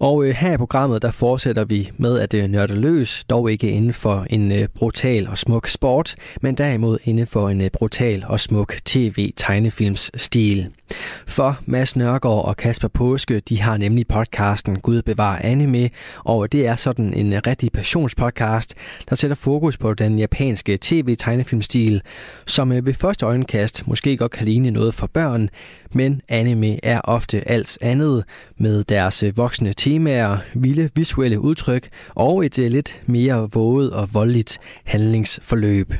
[0.00, 3.70] Og øh, her i programmet, der fortsætter vi med at øh, nørde løs, dog ikke
[3.70, 8.24] inden for en øh, brutal og smuk sport, men derimod inden for en øh, brutal
[8.28, 10.68] og smuk tv-tegnefilmsstil.
[11.26, 15.90] For Mads Nørgaard og Kasper Påske, de har nemlig podcasten Gud bevar anime,
[16.24, 18.74] og det er sådan en rigtig passionspodcast,
[19.10, 22.02] der sætter fokus på den japanske tv-tegnefilmstil,
[22.46, 25.50] som øh, ved første øjenkast måske godt kan ligne noget for børn,
[25.92, 28.24] men anime er ofte alt andet
[28.58, 34.14] med deres øh, voksne temaer, vilde visuelle udtryk og et øh, lidt mere våget og
[34.14, 35.94] voldeligt handlingsforløb.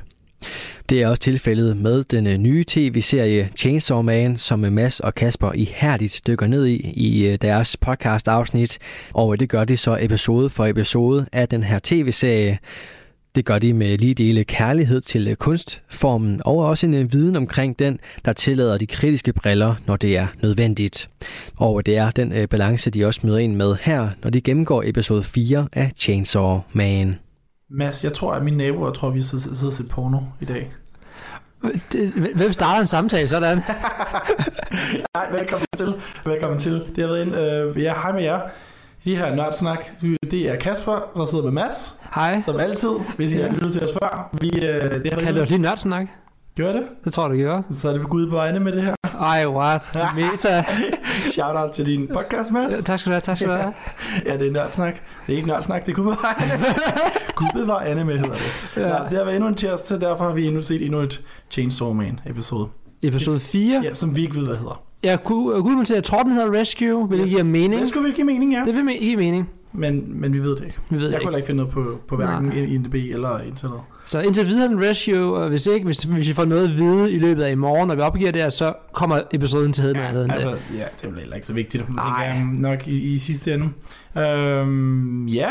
[0.89, 5.15] Det er også tilfældet med den øh, nye tv-serie Chainsaw Man, som øh, Mads og
[5.15, 8.79] Kasper ihærdigt dykker ned i i deres podcast-afsnit,
[9.15, 12.59] og det gør de så episode for episode af den her tv-serie.
[13.35, 17.37] Det gør de med lige dele kærlighed til øh, kunstformen og også en øh, viden
[17.37, 21.11] omkring den, der tillader de kritiske briller, når det er nødvendigt.
[21.57, 24.83] Og det er den øh, balance, de også møder ind med her, når de gennemgår
[24.87, 27.19] episode 4 af Chainsaw Man.
[27.71, 30.73] Mads, jeg tror, at mine naboer tror, at vi sidder og ser porno i dag.
[32.35, 33.59] Hvem starter en samtale sådan?
[35.15, 35.95] Nej, velkommen til.
[36.25, 36.73] Velkommen til.
[36.73, 37.37] Det har været ind.
[37.37, 38.41] Øh, ja, hej med jer.
[39.05, 39.79] De her nørdsnak,
[40.31, 42.41] det er Kasper, der sidder med Mads, Hej.
[42.41, 43.43] som altid, hvis I Ja.
[43.43, 44.29] har lyttet til os før.
[44.41, 46.07] Vi, øh, det har Kan du lige nørdsnak?
[46.57, 46.83] Gør det?
[47.05, 47.63] Det tror jeg, du gjorde.
[47.71, 48.95] Så er det for Gud på vegne med det her.
[49.21, 49.99] Ej, what?
[50.17, 50.65] Meta.
[51.33, 52.73] Shout out til din podcast, Mads.
[52.77, 53.73] Ja, Tak skal du have, tak skal du have.
[54.27, 54.95] Ja, det er nørdsnak.
[55.27, 56.65] Det er ikke nørdsnak, det er Gud på vegne.
[57.37, 58.77] Gud bevar anime, hedder det.
[58.77, 58.89] Ja.
[58.89, 61.93] Nå, det har været endnu en tirsdag, derfor har vi endnu set endnu et Chainsaw
[61.93, 62.69] Man episode.
[63.03, 63.81] Episode 4.
[63.85, 64.83] Ja, som vi ikke ved, hvad hedder.
[65.25, 67.81] Kunne, kunne man til, at tror, den hedder Rescue, vil det give mening?
[67.81, 68.63] Det skulle vi give mening, ja.
[68.65, 69.51] Det vil give mening.
[69.73, 70.79] Men, men vi ved det ikke.
[70.91, 71.37] Vi ved Jeg det kunne ikke.
[71.39, 72.57] ikke finde noget på, på hverken Nej.
[72.59, 73.81] IMDb eller internet.
[74.05, 76.77] Så indtil videre er den Rescue, og hvis ikke, hvis, hvis vi får noget at
[76.79, 79.83] vide i løbet af i morgen, når vi opgiver det her, så kommer episoden til
[79.83, 80.79] at hedde noget andet end altså, det.
[80.79, 82.33] ja, det er vel heller ikke så vigtigt, man Nej.
[82.37, 83.69] tænker nok i, i sidste ende.
[84.23, 85.51] Øhm, ja,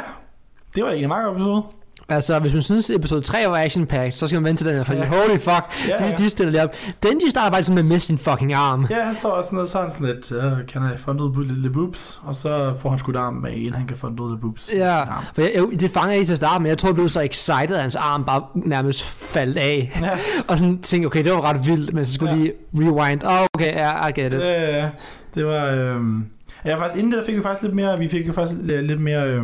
[0.76, 1.64] det var egentlig en meget god episode.
[2.10, 4.84] Altså, hvis man synes, episode 3 var action-packed, så skal man vente til den her,
[4.84, 5.06] for Ja.
[5.06, 6.76] holy fuck, Ja, de, de stiller lige op.
[7.04, 8.86] Den, de starter bare sådan med at miste sin fucking arm.
[8.90, 11.70] Ja, han står også sådan noget sådan, sådan lidt, uh, kan I fund ud the
[11.70, 12.20] boobs?
[12.24, 14.70] Og så får han skudt armen med en, han kan fund ud the boobs.
[14.76, 15.02] Ja,
[15.34, 16.72] for jeg, jeg, det fanger jeg ikke til at starte med.
[16.72, 20.00] Jeg tror, jeg blev så excited, at hans arm bare nærmest faldt af.
[20.02, 20.10] Ja.
[20.48, 22.38] og sådan tænkte, okay, det var ret vildt, men så skulle Ja.
[22.38, 23.24] lige rewind.
[23.24, 24.40] Oh, okay, ja, I get it.
[24.40, 24.90] Ja, ja,
[25.36, 25.66] det var...
[25.66, 26.26] Øhm,
[26.66, 28.00] ja, faktisk inden det fik vi faktisk lidt mere...
[28.00, 29.42] Vi fik jo faktisk lidt lidt mere...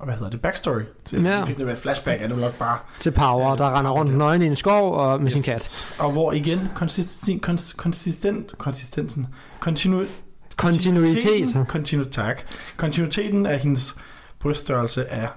[0.00, 0.40] Øhm, hvad hedder det?
[0.42, 0.80] Backstory.
[1.04, 1.44] Til, Ja.
[1.44, 2.78] Fik lidt mere flashback, er det nok bare...
[2.98, 5.88] Til Power, der render rundt nøgen i en skov og med sin kat.
[5.98, 9.26] Og hvor igen, konsistent, kons, konsistent, konsistensen,
[9.60, 10.02] kontinu,
[10.56, 11.66] Kontinuitet.
[11.68, 12.42] Kontinu, tak.
[12.76, 13.96] Kontinuiteten af hendes
[14.40, 15.28] bryststørrelse er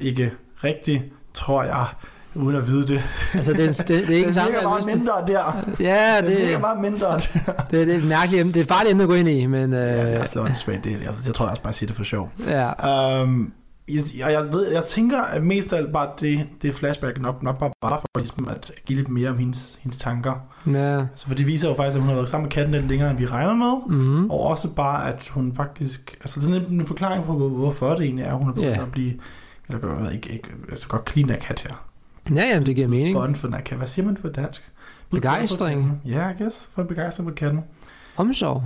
[0.00, 0.32] ikke
[0.64, 1.04] rigtig,
[1.34, 1.86] tror jeg,
[2.34, 3.02] uden at vide det.
[3.34, 5.64] Altså, det, er- det, det er ikke Den meget lyst mindre der.
[5.80, 7.18] Ja, Den det, virker meget mindre der.
[7.18, 8.46] det, det er et mærkeligt.
[8.46, 9.72] Det er et farligt emne at gå ind i, men...
[9.72, 10.84] Øh, Ja, det er altså åndssvagt.
[10.84, 12.30] Det, jeg, jeg tror jeg også bare siger det for sjov.
[12.46, 13.22] ja.
[13.22, 13.52] Um,
[13.88, 17.58] jeg, jeg, ved, jeg tænker, at mest af alt bare det, det flashback nok, nok
[17.58, 20.32] bare var der for ligesom at give lidt mere om hendes, hendes tanker.
[20.66, 21.06] ja.
[21.14, 23.10] Så for det viser jo faktisk, at hun har været sammen med katten lidt længere,
[23.10, 23.96] end vi regner med.
[23.98, 24.30] Mm.
[24.30, 26.16] Og også bare, at hun faktisk...
[26.20, 28.82] Altså sådan en, en forklaring på, hvor- hvorfor det egentlig er, hun er begyndt Ja.
[28.82, 29.12] at blive...
[29.68, 31.84] Eller jeg ved ikke, ikke altså godt clean af kat her.
[32.36, 33.16] Ja, jamen, det giver mening.
[33.16, 33.78] Fun for kat.
[33.78, 34.70] Hvad siger man på dansk?
[35.10, 36.00] Begejstring.
[36.06, 36.68] Ja, I guess.
[36.74, 37.60] For en begejstring på katten.
[38.16, 38.64] Omsorg.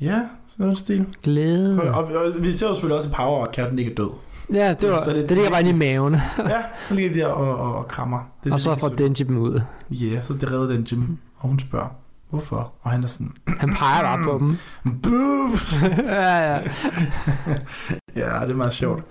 [0.00, 1.06] Ja, sådan noget stil.
[1.22, 1.82] Glæde.
[1.82, 4.10] Og, og, og, vi ser jo selvfølgelig også i Power, at katten ikke er død.
[4.52, 6.14] Ja, det, var, Så er det- det ligger bare inde i maven.
[6.38, 8.18] ja, så ligger de der og, og, og krammer.
[8.44, 9.60] Det og så får Denji dem ud.
[9.90, 11.18] Ja, yeah, så det redder den Jim.
[11.38, 11.88] Og hun spørger,
[12.30, 12.72] hvorfor?
[12.82, 14.56] Og han er sådan, Han peger bare på dem.
[15.02, 15.74] boobs!
[16.08, 16.58] ja, ja.
[18.16, 19.02] ja, det er meget sjovt.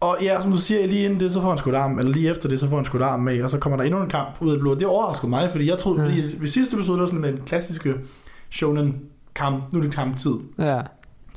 [0.00, 2.30] Og ja, som du siger, lige inden det, så får han skudt arm, eller lige
[2.30, 4.28] efter det, så får han skudt arm med, og så kommer der endnu en kamp
[4.40, 4.74] ud af det blå.
[4.74, 6.08] Det overraskede mig, fordi jeg troede, Ja.
[6.08, 7.94] fordi ved sidste episode, der var sådan med den klassiske
[8.50, 8.96] shonen
[9.34, 10.34] kamp, nu er det kamptid.
[10.58, 10.80] ja.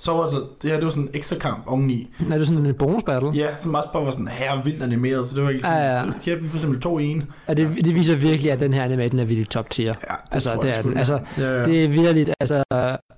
[0.02, 2.10] Så var det, det her, det var sådan en ekstra kamp oveni.
[2.32, 3.32] Er det sådan en bonus battle?
[3.36, 5.98] Ja, som også bare var sådan her vildt animeret, så det var ikke sådan, Ja,
[6.00, 6.06] ja.
[6.28, 7.24] ja, vi får simpelthen to en.
[7.48, 9.94] Ja, det, det viser virkelig, at den her anime, den er virkelig top tier.
[10.10, 10.94] Ja, det Altså, det er den.
[10.94, 10.98] ja.
[11.00, 11.64] Altså, ja, ja.
[11.64, 12.64] Det er virkelig, altså,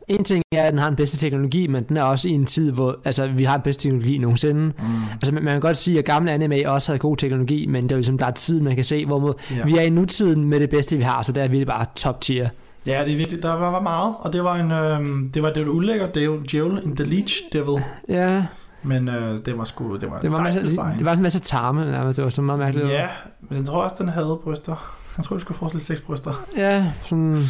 [0.07, 2.45] en ting er, at den har den bedste teknologi, men den er også i en
[2.45, 4.61] tid, hvor altså, vi har den bedste teknologi nogensinde.
[4.61, 4.71] Mm.
[5.13, 7.91] Altså, man man kan godt sige, at gamle anime også havde god teknologi, men det
[7.91, 9.55] er ligesom, der er tid, man kan se, hvor Ja.
[9.55, 9.65] ja.
[9.65, 12.21] vi er i nutiden med det bedste, vi har, så der er virkelig bare top
[12.21, 12.49] tier.
[12.88, 15.53] Ja, det er virkelig, der var, var meget, og det var en, øh, det var
[15.53, 18.45] det var ulækkert, det er jo Djævel in the Leech Devil, Ja,
[18.84, 20.97] men øh, det var sgu, det var, det var, sejt masse, design.
[20.97, 22.15] det var en masse tarme, nærmest.
[22.17, 22.89] det var så meget mærkeligt.
[22.89, 23.07] Ja,
[23.49, 24.97] men jeg tror også, den havde bryster.
[25.17, 26.45] Jeg tror, det skulle forestille seks bryster.
[26.57, 27.43] Ja, sådan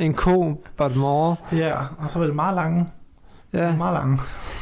[0.00, 1.36] en ko, but more.
[1.52, 2.86] Ja, og så var det meget lange.
[3.52, 4.18] Ja, Meget lange.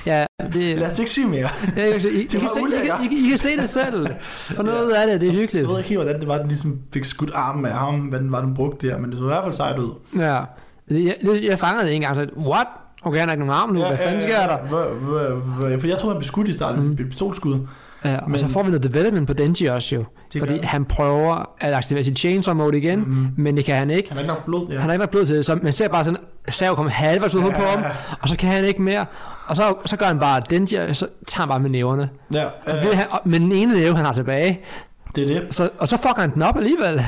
[0.06, 1.48] ja det, Lad os ikke sige mere.
[1.76, 4.06] ja, I, I, I, I, kan se, I, kan, I, I kan se det selv.
[4.30, 5.68] For noget af det, det er Jeg hyggeligt.
[5.68, 8.32] ved ikke helt, hvordan det var, den ligesom fik skudt armen af ham, hvad den
[8.32, 9.90] var, den brugte der, men det så i hvert fald sejt ud.
[10.16, 10.22] Ja.
[10.90, 12.66] Jeg, jeg, jeg fangede det en gang, så what?
[13.02, 14.58] Okay, han har ikke nogen arm nu, hvad fanden sker der?
[15.80, 16.96] For jeg troede, han blev skudt i starten, Mm.
[16.96, 17.58] pistolskud.
[18.04, 20.04] Ja, og Men- så får vi noget development på Denji også jo.
[20.38, 23.26] Fordi gør han prøver at aktivere sit chainsaw mode igen, Mm.
[23.36, 24.08] men det kan han ikke.
[24.08, 24.72] Han har ikke nok blod, ja.
[24.78, 26.18] Han har ikke nok blod til det, så man ser bare sådan
[26.48, 27.84] en sav komme halvvejs ud på ham,
[28.20, 29.06] og så kan han ikke mere.
[29.46, 32.08] Og så, så gør han bare Denji, og så tager han bare med næverne.
[32.34, 34.60] Ja, Og øh, ved han, og med den ene næve, han har tilbage,
[35.14, 35.54] det er det.
[35.54, 37.02] så, og så fucker han den op alligevel.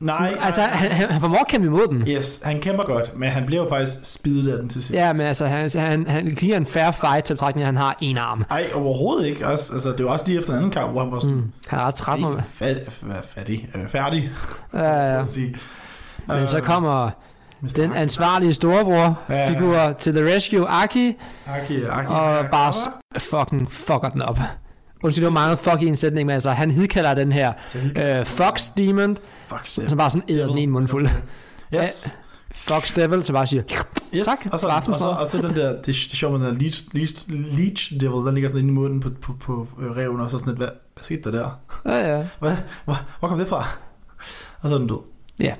[0.00, 2.04] Nej, Sådan, altså, han, han, han formår at kæmpe imod den.
[2.08, 4.94] Yes, han kæmper godt, men han bliver jo faktisk spidet af den til sidst.
[4.94, 7.96] Ja, men altså, han, han, han giver en fair fight til betragtning, at han har
[8.00, 8.44] en arm.
[8.50, 9.46] Ej, overhovedet ikke.
[9.46, 11.52] Også, altså, det var også lige efter en anden kamp, hvor han var sådan, Mm.
[11.68, 14.30] Han er ret træt med fat, øh, færdig,
[14.74, 15.24] ja, ja.
[15.34, 15.56] sige.
[16.28, 17.10] Men så Øh, kommer.
[17.76, 19.92] Den ansvarlige storebror-figur Ja.
[19.92, 21.14] til The Rescue, Aki,
[21.46, 22.48] Aki, Aki, og Aki.
[22.52, 22.72] bare
[23.18, 24.38] fucking fucker den op.
[25.02, 27.52] Undskyld, det var meget fuck i en sætning, men altså, han hidkalder den her
[27.96, 29.16] øh, Fox Demon,
[29.48, 31.08] Fuck, som bare sådan æder den i en mundfuld.
[31.74, 32.12] Yes.
[32.54, 33.62] Fox Devil, så bare siger,
[34.14, 34.26] Yes.
[34.26, 36.60] Tak, Og så, og så, og så den der, det, det sjovt med den der
[36.60, 40.20] leech, leech, leech devil, den ligger sådan inde i munden på, på, på øh, reven,
[40.20, 41.58] og så sådan lidt, hvad, hvad skete der der?
[41.94, 42.26] ja, ja.
[42.38, 43.64] Hvad, hvor, hvor kom det fra?
[44.60, 44.98] Og så er den død.
[45.40, 45.54] Ja.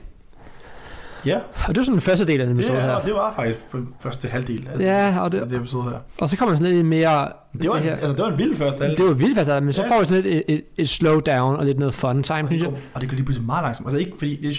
[1.29, 2.93] Ja, Og det var sådan den første del af den det, episode er, her.
[2.93, 3.59] og det var faktisk
[4.01, 5.99] første halvdel af, Ja, og det- det episode her.
[6.21, 7.29] Og så kommer sådan lidt mere...
[7.63, 7.93] Det var, det her.
[7.93, 8.99] altså, det var en vild første halvdel.
[8.99, 9.95] Det var vildt faktisk, men så Ja.
[9.97, 12.49] får vi sådan lidt et, et, et slow down og lidt noget fun time, og,
[12.49, 12.73] synes jeg.
[12.95, 13.87] og det går lige pludselig meget langsomt.
[13.87, 14.57] Altså ikke fordi, det,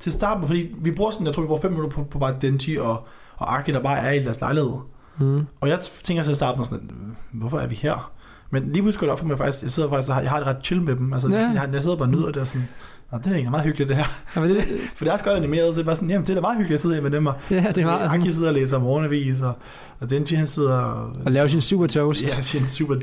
[0.00, 2.34] til starten, fordi vi bruger sådan, jeg tror vi bruger 5 minutter på, på bare
[2.42, 3.06] Denji og,
[3.36, 4.72] og Aki, der bare er i deres lejlighed.
[5.18, 5.46] Mm.
[5.60, 6.90] Og jeg tænker til at starte med sådan,
[7.32, 8.12] hvorfor er vi her?
[8.50, 10.46] Men lige pludselig går det op for mig faktisk, jeg sidder faktisk, jeg har det
[10.46, 11.12] ret chill med dem.
[11.12, 11.36] Altså, Ja.
[11.40, 11.48] ja.
[11.60, 12.68] jeg, jeg, sidder bare og nyder det og sådan,
[13.12, 14.04] Nå, det er egentlig meget hyggeligt det her.
[14.36, 16.22] Ja, men det, For det er også godt animeret, så det er bare sådan, jamen
[16.26, 17.26] det er da meget hyggeligt at sidde her med dem.
[17.26, 18.10] Og ja, det er meget...
[18.20, 19.52] Aki sidder og læser morgenavis, og,
[20.00, 21.12] og Denji han sidder og...
[21.24, 22.36] Og lave sin super toast.
[22.36, 22.94] Ja, sin super...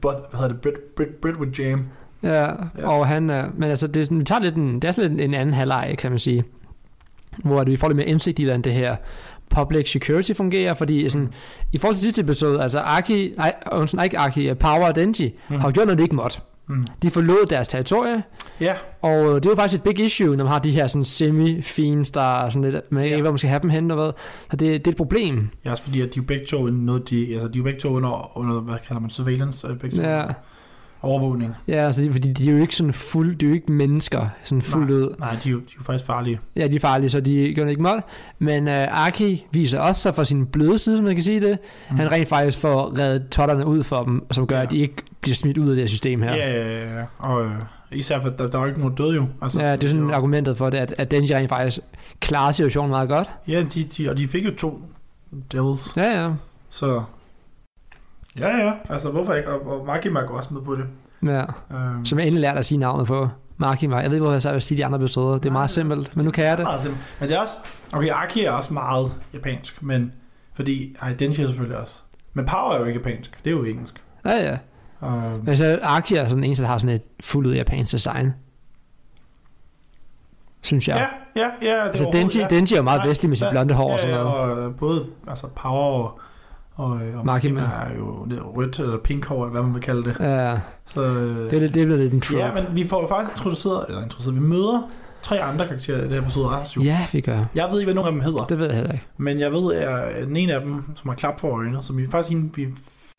[0.00, 0.60] Bud, hvad hedder det?
[0.60, 1.84] Bread, bread, bread with jam.
[2.22, 2.42] Ja,
[2.78, 2.88] Ja.
[2.88, 5.22] og han, men altså, det er sådan, vi tager lidt en, det er sådan lidt
[5.28, 6.44] en anden halvleg, kan man sige,
[7.44, 8.96] hvor at vi får lidt mere indsigt i, hvordan det her
[9.50, 11.28] public security fungerer, fordi sådan,
[11.72, 15.58] i forhold til sidste episode, altså Aki, nej, undskyld, ikke Aki, Power og Denji, Mm.
[15.60, 16.38] har jo gjort noget, de ikke måtte.
[16.68, 16.86] Mm.
[17.02, 18.22] De forlod deres territorie,
[18.60, 20.86] Ja, og øh, det er jo faktisk et big issue, når man har de her
[20.86, 23.22] sådan semi-fiends, der er sådan lidt, man ikke Ja.
[23.22, 24.10] hvor man skal have dem hen og hvad.
[24.50, 25.48] Så det, det er et problem.
[25.64, 27.88] ja også fordi, at de er begge to noget, de, altså de er begge to
[27.88, 30.02] under, under, hvad kalder man, surveillance, øh, begge to.
[30.02, 30.22] Ja,
[31.02, 31.54] Overvågning.
[31.68, 34.62] ja altså, fordi de er jo ikke sådan fuld, de er jo ikke mennesker, sådan
[34.62, 35.14] fuldt ud.
[35.18, 36.40] Nej, de er, jo, de er jo faktisk farlige.
[36.56, 38.02] Ja, de er farlige, så de gør det ikke mål.
[38.38, 41.58] Men uh, Aki viser også sig fra sin bløde side, som man kan sige det.
[41.90, 41.96] Mm.
[41.96, 44.62] Han rent faktisk får reddet totterne ud for dem, som gør, Ja.
[44.62, 44.94] at de ikke
[45.24, 46.34] bliver smidt ud af det her system her.
[46.34, 47.04] Ja, ja, ja.
[47.18, 47.52] Og øh,
[47.92, 49.26] især for, der, der er jo ikke nogen døde jo.
[49.42, 51.78] Altså, Ja, det er sådan argumentet for det, at, at Denji rent faktisk
[52.20, 53.28] klarer situationen meget godt.
[53.48, 54.82] Ja, de, de, og de fik jo to
[55.52, 55.96] devils.
[55.96, 56.30] Ja, ja.
[56.70, 57.02] Så
[58.38, 58.72] ja, ja.
[58.88, 59.48] Altså, hvorfor ikke?
[59.50, 60.84] Og, og Makima går også med på det.
[61.22, 61.44] ja.
[61.76, 63.28] Øhm, Som jeg endelig lærte at sige navnet på.
[63.56, 63.96] Makima.
[63.96, 65.34] Jeg ved ikke, hvor jeg så vil sige de andre episoder.
[65.34, 66.64] Det er Nej, meget simpelt, men nu kan jeg det.
[66.64, 67.02] Meget simpelt.
[67.20, 67.54] Men det er også...
[67.92, 70.12] Okay, Aki er også meget japansk, men...
[70.54, 70.96] Fordi...
[71.02, 72.00] Ej, Denji er selvfølgelig også.
[72.34, 73.44] Men Power er jo ikke japansk.
[73.44, 73.94] Det er jo engelsk.
[74.24, 74.58] Ja, ja.
[75.02, 77.92] Øhm, Men så Aki er sådan den eneste, der har sådan et fuldt ud japansk
[77.92, 78.34] design.
[80.62, 81.08] Synes jeg.
[81.36, 81.80] ja, ja, ja.
[81.80, 82.46] Det altså er Denji, ja.
[82.50, 84.34] Denji er meget Nej, vestlig med sit ja, blonde hår og ja, sådan ja, noget.
[84.58, 86.20] Og øh, både altså Power og,
[86.74, 87.60] og, og Makima.
[87.60, 90.16] Er jo lidt rødt eller pink hår, eller hvad man vil kalde det.
[90.20, 92.38] Ja, Så, øh, det er, det er blevet lidt en trope.
[92.44, 94.90] ja, men vi får jo faktisk introduceret, eller introduceret, vi møder
[95.22, 96.80] tre andre karakterer i det her episode også.
[96.80, 97.44] Ja, vi gør.
[97.54, 99.04] Jeg ved ikke, hvad nogen af dem hedder, Det ved jeg heller ikke.
[99.16, 102.10] men jeg ved, at den ene af dem, som har klap for øjnene, som vi
[102.10, 102.68] faktisk hende, vi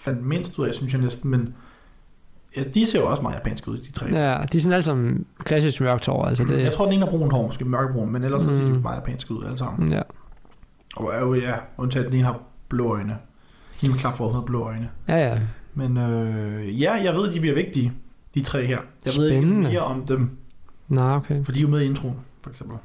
[0.02, 1.56] fandt mindst ud af, synes jeg næsten, men
[2.58, 4.06] ja, de ser jo også meget japansk ud, de tre.
[4.06, 6.26] Ja, de er sådan alle sammen klassisk mørkt hår.
[6.26, 8.66] Altså det, Jeg tror, den ene har brun hår, måske mørkebrun, men ellers så ser
[8.66, 8.82] de Mm.
[8.82, 9.92] meget japansk ud alle sammen.
[9.92, 10.02] Ja.
[10.96, 12.40] Og er jo, ja, undtaget den ene har
[12.70, 13.18] blå øjne.
[13.82, 14.90] Hende med klap for øjnene har blå øjne.
[15.08, 15.40] ja, ja.
[15.74, 17.94] Men øh, ja, jeg ved, at de bliver vigtige,
[18.36, 18.78] de tre her.
[19.06, 19.70] Jeg ved ikke Spændende.
[19.70, 20.30] mere om dem,
[20.88, 21.46] Nå, okay.
[21.46, 22.78] for de er jo med i introen, for eksempel.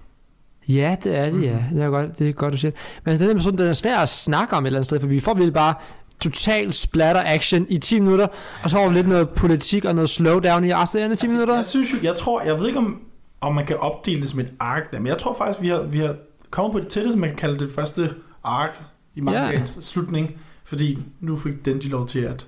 [0.69, 1.65] Ja, det er det, ja.
[1.73, 2.71] Det er godt, det er godt du siger.
[3.05, 5.01] Men altså, den her episode, den er svær at snakke om et eller andet sted,
[5.01, 5.75] for vi får virkelig bare
[6.21, 8.27] total splatter action i 10 minutter,
[8.63, 11.57] og så har vi lidt noget politik og noget slowdown i resten af 10 minutter.
[11.57, 13.01] Jeg synes jo, jeg tror, jeg ved ikke om,
[13.41, 15.83] om man kan opdele det som et ark, der, men jeg tror faktisk, vi har,
[15.83, 16.15] vi har
[16.51, 18.15] kommet på det tætteste, man kan kalde det første
[18.45, 18.83] ark
[19.15, 19.83] i mangaens yeah.
[19.83, 22.47] slutning, fordi nu fik Denji lov til at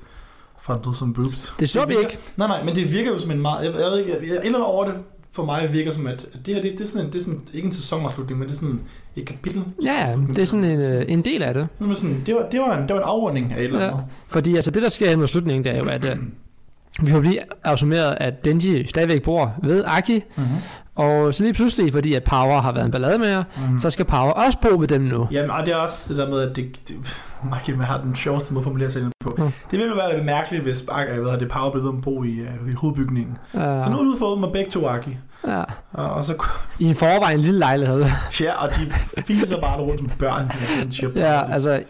[0.87, 1.55] ud som boobs.
[1.59, 2.19] Det så vi virker, ikke.
[2.37, 4.47] Nej, nej, men det virker jo som en meget, jeg, jeg ved ikke, jeg, jeg,
[4.47, 4.95] andet over det
[5.33, 7.41] for mig virker som, at det her, det, det, er sådan en, det er sådan,
[7.55, 8.81] ikke en sæsonafslutning, men det er sådan
[9.17, 9.65] et kapitel.
[9.85, 11.69] Ja, ja, det er sådan en, øh, en del af det.
[11.79, 13.91] Det sådan, det var, det var en, det var en afrunding af et eller Ja.
[13.91, 14.05] andet.
[14.29, 16.17] Fordi altså det, der sker mod slutningen, det er jo, at øh,
[17.03, 20.57] vi har blive afsummeret, at Denji stadigvæk bor ved Aki, Mm-hmm.
[20.95, 23.79] Og så lige pludselig, fordi at Power har været en ballade med jer, Mm-hmm.
[23.79, 25.29] så skal Power også bo ved dem nu.
[25.31, 26.97] Jamen, og det er også det der med, at det, det
[27.51, 29.35] Mark, man har den sjoveste måde at formulere sig på.
[29.39, 29.45] Mm.
[29.45, 31.91] Det ville jo være lidt mærkeligt, hvis Ak, jeg ved, at det Power blev ved
[31.91, 33.39] med at bo i, uh, i hovedbygningen.
[33.55, 35.17] Ja, Så nu har du fået med begge to Aki.
[35.47, 35.63] Ja.
[35.93, 36.35] Og, og så,
[36.79, 38.05] I en forvejen lille lejlighed.
[38.41, 38.81] ja, og de
[39.27, 40.51] fiser bare rundt som børn.
[40.93, 41.17] chip.
[41.17, 41.83] Ja, altså, jeg,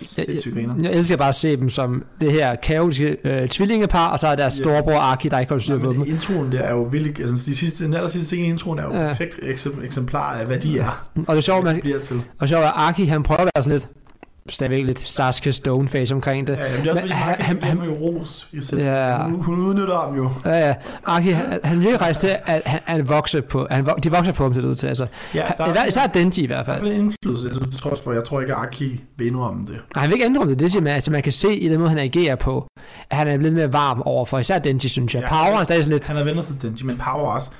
[0.54, 0.74] griner.
[0.82, 4.34] jeg elsker bare at se dem som det her kaotiske øh, tvillingepar, og så er
[4.36, 4.62] deres Ja.
[4.62, 6.04] storebror Aki, der ikke holder styr på dem.
[6.06, 8.82] introen der er jo virkelig, altså de sidste, den aller sidste scene i introen er
[8.84, 9.08] jo Ja.
[9.08, 11.08] perfekt eksem- eksemplar af, hvad de er.
[11.14, 11.82] Og det er sjovt, man,
[12.40, 13.88] og sjovt, at Aki, han prøver at være sådan lidt,
[14.48, 16.56] stadigvæk lidt Sasuke Stoneface omkring det.
[16.56, 18.48] Ja, jamen, det er også Men han- han- han, jo ros.
[18.76, 19.22] Ja.
[19.28, 20.30] Hun, hun udnytter ham jo.
[20.44, 20.74] Ja, ja.
[21.06, 24.42] Aki, han, han virker faktisk til, at han, han vokser på, han, de vokser på
[24.42, 24.86] ham til det ud til.
[24.86, 26.92] Altså, Ja, der han, er, især Denji i hvert der er fald.
[26.92, 29.76] en indflydelse, altså, det trods for, jeg tror ikke, at Aki vil indrømme det.
[29.96, 31.68] Nej, han vil ikke ændre om det, det siger man, altså man kan se i
[31.68, 32.66] den måde, han agerer på,
[33.10, 35.22] at han er blevet mere varm over for, især Denji, synes jeg.
[35.22, 35.28] Ja.
[35.28, 37.50] Power er stadig lidt Han har vendt sig til Denji, men Power også.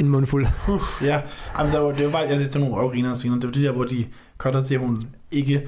[0.00, 0.46] en mundfuld.
[0.68, 1.20] Uh, ja,
[1.58, 3.34] Jamen, der var, det var bare, jeg synes, det er nogle røvgriner scener.
[3.34, 4.04] Det var de der, hvor de
[4.38, 4.96] cutter til, at hun
[5.32, 5.62] ikke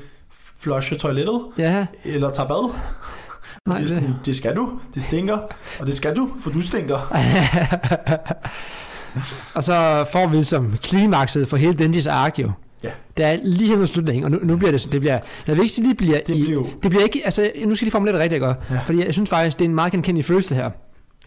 [0.66, 2.70] flusher toilettet, Ja, eller tager bad.
[3.68, 5.38] nej, det, er sådan, det skal du, det stinker,
[5.80, 6.96] og det skal du, for du stinker.
[9.54, 12.50] og så får vi som klimakset for hele Denjis ark jo.
[12.84, 12.90] Ja.
[13.16, 15.62] Det er lige her med slutningen, og nu, nu bliver det, det bliver, jeg vil
[15.62, 18.22] ikke sige, det bliver, Det bliver det bliver ikke, altså nu skal de formulere det
[18.22, 18.78] rigtigt godt, Ja.
[18.86, 20.70] fordi jeg synes faktisk, det er en meget genkendelig følelse her.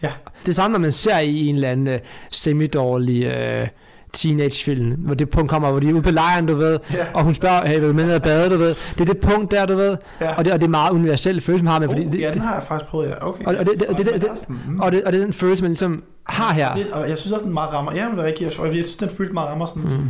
[0.02, 0.10] Ja.
[0.42, 3.68] Det er samme, når man ser i en eller anden uh, semi-dårlig uh,
[4.12, 7.22] teenagefilm, hvor det punkt kommer, hvor de er ude på lejren, du ved, ja, og
[7.24, 8.74] hun spørger, hey, vil du med ned og bade, du ved.
[8.98, 10.34] Det er det punkt der, du ved, ja.
[10.34, 12.30] og det, og det er meget universel følelse, man har med, fordi oh, det, ja,
[12.32, 13.26] den har jeg faktisk prøvet, ja.
[13.28, 13.44] Okay.
[13.44, 14.80] Og- og det- det- det- det- mm.
[14.80, 16.74] og, det, og det er den følelse, man ligesom har her.
[16.74, 17.92] Det, og jeg synes også, den meget rammer.
[17.94, 18.58] Ja, men det er rigtigt.
[18.58, 19.82] Jeg, jeg synes, den følte meget rammer sådan.
[19.82, 20.06] Mm.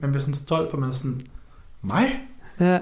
[0.00, 1.20] Man bliver sådan stolt, for man er sådan,
[1.82, 2.20] mig?
[2.60, 2.78] Ja.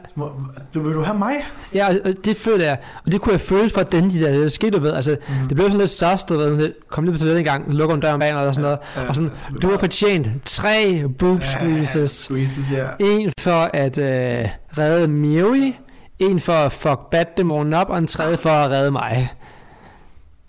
[0.74, 1.34] Du, vil du have mig?
[1.74, 1.88] Ja,
[2.24, 4.82] det føler jeg, og det kunne jeg føle for den de der, der skete, du
[4.82, 5.34] ved, altså, Mm.
[5.48, 8.00] det blev sådan lidt sus, du ved, kom lige på toilettet en gang, lukker om
[8.00, 11.40] døren bag mig, og sådan noget, Ja, og sådan, det du har fortjent tre boob
[11.40, 12.86] Ja, squeezes, Squeezes, ja.
[13.00, 14.48] en for at øh,
[14.78, 15.76] redde Miui,
[16.18, 19.32] en for at fuck Batdemonen op, og en tredje for at redde mig.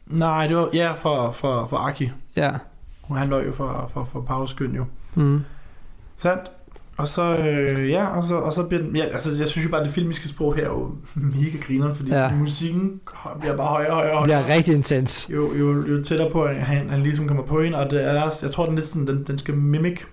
[0.08, 2.12] Nej, det var, ja, for, for, for Aki.
[2.36, 2.52] Ja.
[3.16, 4.86] Han løg jo for, for, for Pavs skyld jo.
[5.16, 5.44] Mm.
[6.16, 6.42] Sandt.
[6.98, 9.72] Og så, øh, ja, og så, og så bliver den, ja, altså jeg synes jo
[9.72, 10.92] bare, at det filmiske sprog her er jo
[11.36, 12.32] mega grineren, fordi Ja.
[12.32, 13.00] musikken
[13.40, 14.16] bliver bare højere og højere.
[14.18, 15.30] Det bliver rigtig intens.
[15.34, 18.22] jo, jo, jo tættere på, at han, han ligesom kommer på hende, og det er
[18.22, 20.06] også, jeg tror, den, lidt sådan, den, den skal mimik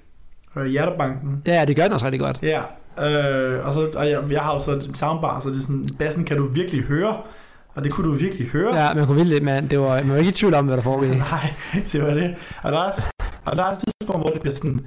[0.56, 1.42] øh, hjertebanken.
[1.46, 2.42] Ja, det gør den også rigtig godt.
[2.42, 2.60] Ja,
[3.08, 5.84] øh, og, så, og jeg, jeg har jo så en soundbar, så det er sådan,
[5.98, 7.16] bassen kan du virkelig høre,
[7.74, 8.76] og det kunne du virkelig høre.
[8.76, 10.76] Ja, man kunne vildt lidt, men det var, man var ikke i tvivl om, hvad
[10.76, 11.18] der foregik.
[11.30, 11.52] Nej,
[11.92, 12.34] det var det.
[12.62, 12.90] Og der er,
[13.44, 14.80] og der er et tidspunkt, hvor det bliver sådan,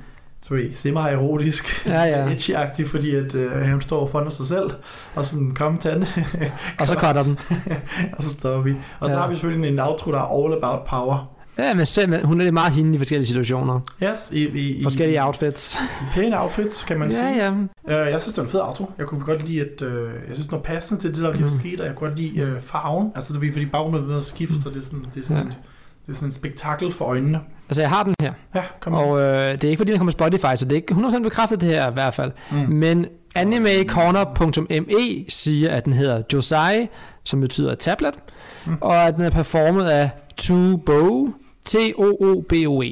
[0.47, 2.27] sorry, semi-erotisk, Ja, ja.
[2.33, 4.69] edgy-agtigt, fordi at øh, hun står foran sig selv,
[5.15, 6.07] og sådan, kom Tande,
[6.79, 7.39] Og så cutter den.
[8.17, 8.75] og så står vi.
[8.99, 9.21] Og så Ja.
[9.21, 11.31] har vi selvfølgelig en outro, der er all about power.
[11.59, 13.79] Ja, men selv, hun er meget hende i forskellige situationer.
[14.03, 15.75] Yes, i, i, i Forskellige outfits.
[15.75, 17.45] i pæne outfits, kan man Ja, sige.
[17.87, 18.03] ja.
[18.05, 18.91] Øh, jeg synes, det var en fed outro.
[18.97, 21.43] Jeg kunne godt lide, at øh, jeg synes, den var passende til det, der lige
[21.43, 21.43] Mhm.
[21.43, 23.11] var sket, og jeg kunne godt lide øh, farven.
[23.15, 25.25] Altså, det er fordi baggrunden er ved at skifte, så det er sådan, det er
[25.27, 25.49] sådan, Ja.
[26.07, 27.39] det er sådan en spektakel for øjnene.
[27.69, 28.33] Altså, jeg har den her.
[28.55, 30.71] Ja, kom og, Og øh, det er ikke fordi, den kommer på Spotify, så det
[30.71, 32.31] er ikke 100% bekræftet det her i hvert fald.
[32.51, 32.57] mm.
[32.57, 33.05] Men
[33.35, 36.87] animecorner.me siger, at den hedder Josai,
[37.23, 38.13] som betyder tablet,
[38.65, 38.77] Mm.
[38.81, 41.29] og at den er performet af Tubo,
[41.65, 42.91] T-O-O-B-O-E.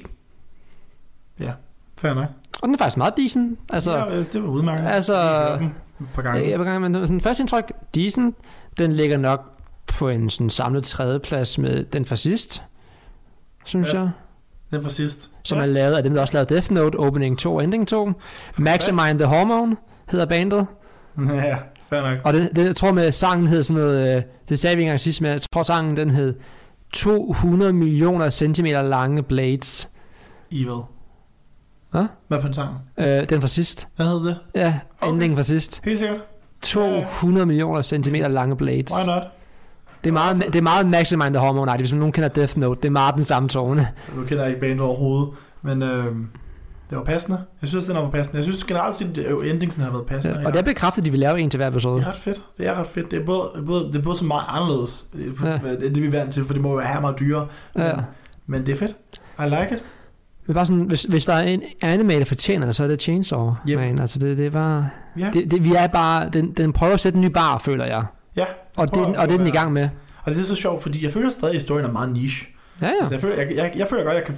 [1.97, 2.26] Fair nok.
[2.61, 3.59] Og den er faktisk meget decent.
[3.69, 4.88] Altså, ja, øh, det var udmærket.
[4.88, 5.53] altså- Jeg
[6.01, 6.49] et par gange.
[6.49, 8.36] jeg gang med sådan første indtryk, decent.
[8.78, 9.45] Den ligger nok
[9.88, 12.63] på en sådan samlet tredjeplads med den fra sidst,
[13.65, 13.99] synes Ja.
[13.99, 14.09] jeg.
[14.72, 15.30] Den var sidst.
[15.43, 18.11] Som er lavet af dem, der også lavede Death Note, Opening 2 og Ending 2.
[18.57, 19.76] Maximind the Hormone
[20.11, 20.68] hedder bandet.
[21.30, 21.57] Ja,
[21.89, 22.20] fair nok.
[22.24, 24.99] Og det, det, jeg tror med sangen hed sådan noget, øh, det sagde vi engang
[24.99, 26.34] sidst, men jeg tror sangen den hed
[26.93, 29.89] 200 millioner centimeter lange blades.
[30.51, 30.82] Evil.
[31.91, 32.05] Hvad?
[32.28, 32.70] Hvad for en sang?
[32.97, 33.88] Øh, den fra sidst.
[33.95, 34.38] Hvad hed det?
[34.55, 35.13] Ja, Okay.
[35.13, 35.82] endingen fra sidst.
[35.86, 36.20] Helt sikkert.
[36.61, 38.91] 200 millioner centimeter lange blades.
[38.91, 39.24] Why not?
[40.06, 42.82] Det er meget, det er meget Maximind the Hormone, nej, hvis nogen kender Death Note,
[42.82, 43.88] det er meget den samme tone.
[44.16, 45.30] Nu kender jeg ikke bandet overhovedet,
[45.62, 46.06] men øh,
[46.89, 47.39] det var passende.
[47.62, 48.38] Jeg synes, den var passende.
[48.38, 50.39] Jeg synes generelt set, at endingsen har været passende.
[50.39, 51.99] Ja, og det er bekræftet, at de vil lave en til hver episode.
[51.99, 52.41] Det er ret fedt.
[52.58, 53.12] Det er ret fedt.
[53.12, 55.49] Det er både, både, det er både så meget anderledes, øh, Ja.
[55.51, 55.76] ja.
[55.76, 57.47] det, vi er vant til, for det må jo være her meget dyrere.
[57.78, 57.91] Ja.
[58.47, 58.95] Men det er fedt.
[59.39, 59.84] I like it.
[60.47, 63.01] Men bare sådan, hvis, hvis der er en anime, der fortjener det, så er det
[63.01, 63.80] Chainsaw Yep.
[63.80, 63.99] Man.
[63.99, 64.89] Altså, det, det er bare...
[65.20, 65.30] Ja.
[65.34, 66.30] Det, det, vi er bare...
[66.30, 68.03] Den, den prøver at sætte en ny bar, føler jeg.
[68.36, 68.45] Ja,
[68.77, 69.89] Og det, og det er den i gang med.
[70.23, 72.47] Og det er så sjovt, fordi jeg føler stadig, at historien er meget niche.
[72.81, 72.91] Ja, ja.
[72.99, 74.38] Altså, jeg, føler, jeg, jeg, jeg føler godt, at jeg kan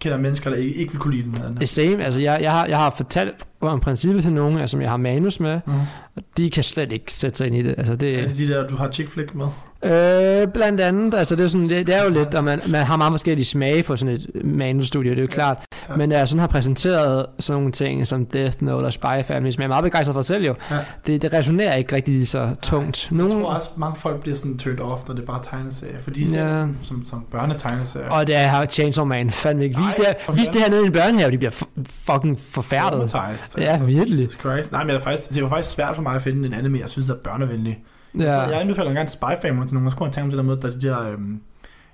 [0.00, 1.42] kender mennesker, der ikke, ikke vil kunne lide den.
[1.44, 1.66] Eller.
[1.66, 4.96] Same, altså jeg, jeg, har, jeg har fortalt om princippet til nogen, altså, jeg har
[4.96, 5.72] manus med, Mm.
[6.16, 7.74] og de kan slet ikke sætte sig ind i det.
[7.78, 9.46] Altså, det, Er det de der, du har chick flick med?
[9.84, 12.86] Øh, blandt andet, altså det er, sådan, det, det er jo lidt, og man, man
[12.86, 15.58] har meget forskellige smage på sådan et manusstudio, det er jo klart.
[15.88, 15.96] Ja.
[15.96, 19.50] Men da jeg sådan har præsenteret sådan nogle ting som Death Note og Spy Family,
[19.52, 20.76] som jeg er meget begejstret for selv jo, Ja.
[21.06, 23.08] det, det resonerer ikke rigtig så tungt.
[23.10, 26.00] Jeg Nogen, tror også, mange folk bliver sådan turned off, når det er bare tegneserier.
[26.00, 26.58] For de ser Ja.
[26.58, 28.10] som, som, som børnetegneserier.
[28.10, 29.76] og det er Chainsaw Man fandme ikke.
[29.76, 33.14] Vis, Nej, det, her, vis det her nede i en børnehave, de bliver fucking forfærdet.
[33.58, 34.22] Ja, virkelig.
[34.24, 34.72] Jesus Christ.
[34.72, 36.78] Nej, men det er faktisk, det var faktisk svært for mig at finde en anime,
[36.78, 37.78] jeg synes er børnevenlig.
[38.14, 38.20] Ja.
[38.20, 38.60] Så jeg Ja.
[38.60, 40.56] anbefaler engang Spy Family til nogen, og så kunne man tænke om det der med,
[40.56, 41.40] der er de der øhm,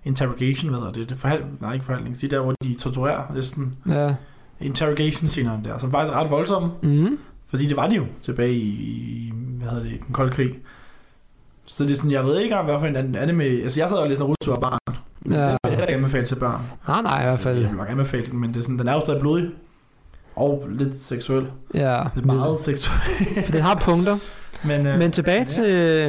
[0.04, 3.74] interrogation, hvad hedder det, det forhal, nej, ikke forhandling, de der, hvor de torturerer, næsten
[3.88, 4.14] ja.
[4.60, 7.18] interrogation scenerne der, som faktisk er ret voldsomme, Mm.
[7.48, 10.50] fordi det var de jo tilbage i, i hvad hedder det, den kolde krig.
[11.64, 13.96] Så det er sådan, jeg ved ikke engang, hvad for en anime, altså jeg sad
[13.98, 14.78] og læste Naruto af barn,
[15.30, 15.40] Ja.
[15.40, 16.60] jeg vil heller ikke anbefale til børn.
[16.88, 17.58] Nej, nej, i hvert fald.
[17.58, 19.48] Jeg vil nok anbefale den, men det er sådan, den er jo stadig blodig.
[20.36, 21.46] Og lidt seksuel.
[21.74, 22.02] Ja.
[22.14, 22.98] Lidt meget seksuel.
[23.44, 24.18] For den har punkter.
[24.64, 25.44] men, øh, Men tilbage ja.
[25.44, 25.64] til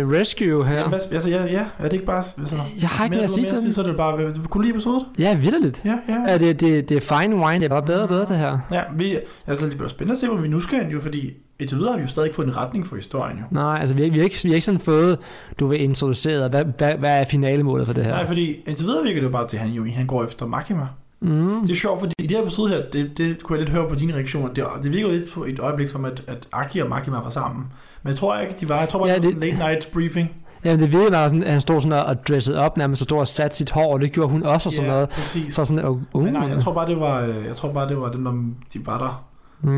[0.08, 0.78] Rescue her.
[0.78, 2.24] Ja, hvad, altså, ja, ja, er det ikke bare...
[2.40, 3.72] Altså, Jeg har ikke mere at sige til den.
[3.72, 5.06] Så er det bare, du kunne lide episodet?
[5.20, 5.82] Ja, vildt.
[5.86, 6.32] Ja, ja.
[6.32, 8.60] Ja, det, det, det er fine wine, det er bare bedre og bedre, det her.
[8.72, 9.18] Ja, vi,
[9.48, 11.92] altså det bliver spændende at se, hvor vi nu skal hen, jo, fordi indtil videre
[11.92, 13.44] har vi jo stadig ikke fået en retning for historien, jo.
[13.52, 15.18] Nej, altså vi har, vi har, ikke, vi har ikke sådan fået,
[15.60, 18.12] du vil introduceret, hvad, hvad, hvad er finalemålet for det her?
[18.12, 20.46] Nej, fordi indtil videre virker det jo bare til, at han jo han går efter
[20.46, 20.88] Makima.
[21.20, 21.62] Mm.
[21.62, 23.90] Det er sjovt, fordi i det her episode her, det, det kunne jeg lidt høre
[23.90, 26.90] på dine reaktioner, det, det virker lidt på et øjeblik som, at, at Aki og
[26.90, 27.66] Makima var sammen.
[28.08, 28.80] Men jeg tror ikke, de var.
[28.80, 30.30] Jeg tror bare, Ja, ja, det var det- en late night briefing.
[30.64, 33.20] Jamen det virkede bare sådan, at han stod sådan og dressede op, nærmest så stod
[33.20, 35.10] og satte sit hår, og det gjorde hun også og sådan ja, noget.
[35.10, 35.54] præcis.
[35.56, 36.24] Så sådan, uh, uh.
[36.24, 38.32] Men nej, jeg tror bare, det var, øh, jeg tror bare, det var dem, der
[38.74, 39.24] de var der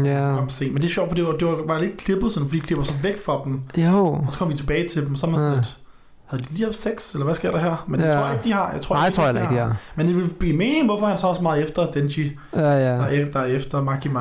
[0.06, 0.38] Ja.
[0.38, 0.74] om sent.
[0.74, 2.66] Men det er sjovt, for det var, det var bare lidt klippet sådan, fordi de
[2.66, 3.62] klipper så væk fra dem.
[3.78, 4.06] Jo.
[4.08, 5.56] Og så kom vi tilbage til dem, så er man sådan Ja.
[5.56, 5.78] lidt,
[6.26, 7.86] havde de lige haft sex, eller hvad sker der her?
[7.88, 8.06] Men ja.
[8.06, 8.12] Ja.
[8.14, 8.72] jeg tror ikke, de har.
[8.72, 9.76] Jeg tror Nej, jeg tror heller ikke, de har.
[9.96, 12.78] Men det vil blive mening, hvorfor han så også meget efter Denji, Ja, ja.
[12.78, 12.98] ja.
[12.98, 14.20] der, er, der er efter Makima.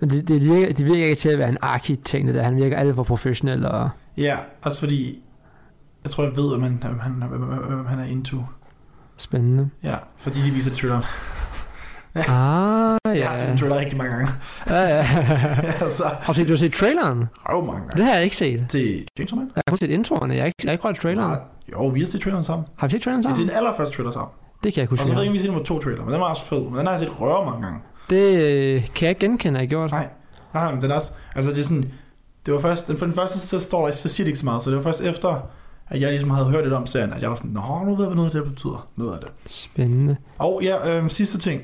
[0.00, 2.42] Men det, det, virker, det virker ikke til at være en arki-ting, det der.
[2.42, 5.22] Han virker alt for professionel og Ja, også fordi,
[6.04, 7.22] jeg tror, jeg ved, man, han, han,
[7.88, 8.36] han er into.
[9.16, 9.70] spændende.
[9.82, 11.04] Ja, fordi de viser traileren.
[12.14, 13.10] Ah, Ja.
[13.10, 13.26] Jeg ja.
[13.28, 14.28] har set trailer rigtig mange gange.
[14.66, 14.96] Ja, ja.
[14.96, 17.24] ja, så Har du set, du har set traileren?
[17.48, 17.96] røv mange gange.
[17.96, 18.66] Det har jeg ikke set.
[18.68, 19.50] Til Chainsaw Man?
[19.56, 21.30] Jeg har kun set introerne, jeg har ikke, jeg har ikke rørt traileren.
[21.30, 21.40] Nej,
[21.72, 22.66] jo, vi har set traileren sammen.
[22.78, 23.48] Har vi set traileren Vi har set sammen?
[23.48, 24.30] den allerførste trailer sammen.
[24.64, 25.06] Det kan jeg ikke Og huske.
[25.06, 26.60] så ved jeg ikke, om vi set nummer to trailer, men den var også fed.
[26.70, 27.78] Men den har jeg set røre mange gange.
[28.10, 29.90] Det øh, kan jeg genkende, at jeg gjort.
[29.90, 30.08] Nej.
[30.54, 31.12] Nej, men den er også...
[31.34, 31.90] Altså, det er sådan...
[32.46, 32.88] Det var først...
[32.88, 34.62] Den, for den første, så står der, så siger det ikke så meget.
[34.62, 35.40] Så det var først efter,
[35.88, 38.04] at jeg ligesom havde hørt lidt om serien, at jeg var sådan, Nå, nu ved
[38.04, 38.88] jeg, hvad noget af det betyder.
[38.96, 39.28] Noget af det.
[39.52, 40.16] Spændende.
[40.38, 41.62] Og ja, øh, sidste ting.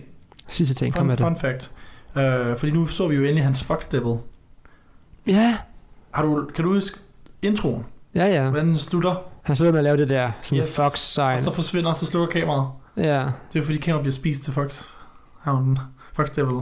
[0.49, 1.25] Sidste ting, kom Fun, med det.
[1.27, 1.71] fun fact.
[2.17, 4.17] Øh, fordi nu så vi jo endelig hans Fox Devil.
[5.27, 5.57] Ja,
[6.11, 6.99] Har du, kan du huske
[7.43, 7.85] introen?
[8.15, 8.51] ja, ja.
[8.51, 9.15] Hvordan den slutter?
[9.43, 10.69] Han slutter med at lave det der, sådan Yes.
[10.69, 10.77] yes.
[10.81, 11.35] Fox-sign.
[11.35, 12.69] Og så forsvinder, og så slukker kameraet.
[12.97, 13.27] Ja.
[13.53, 14.85] Det er fordi kameraet bliver spist til Fox.
[15.41, 15.79] Havnen.
[16.17, 16.61] Fox Devil.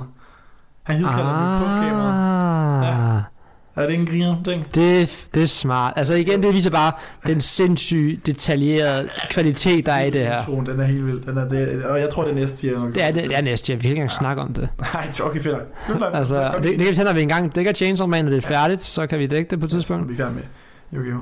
[0.82, 1.60] Han hidkalder ah.
[1.60, 3.16] på kameraet.
[3.16, 3.22] Ah.
[3.76, 4.64] Er det en griner ting?
[4.74, 5.92] Det, det er smart.
[5.96, 6.92] Altså igen, det viser bare
[7.26, 10.38] den sindssygt detaljerede kvalitet, der er i det her.
[10.38, 11.20] Introen, den er helt vild.
[11.20, 12.80] Den er, det, og jeg tror, det er næste tier.
[12.80, 14.68] Det er, det, det er næste, jeg vil ikke engang snakke om det.
[14.94, 15.56] Nej, okay, fedt.
[16.14, 18.48] Altså, det, det kan vi tage, når vi engang dækker Chainsaw Man, når det er
[18.48, 20.18] færdigt, så kan vi dække det på et tidspunkt.
[20.18, 20.42] Vi er med.
[20.92, 21.18] Jo.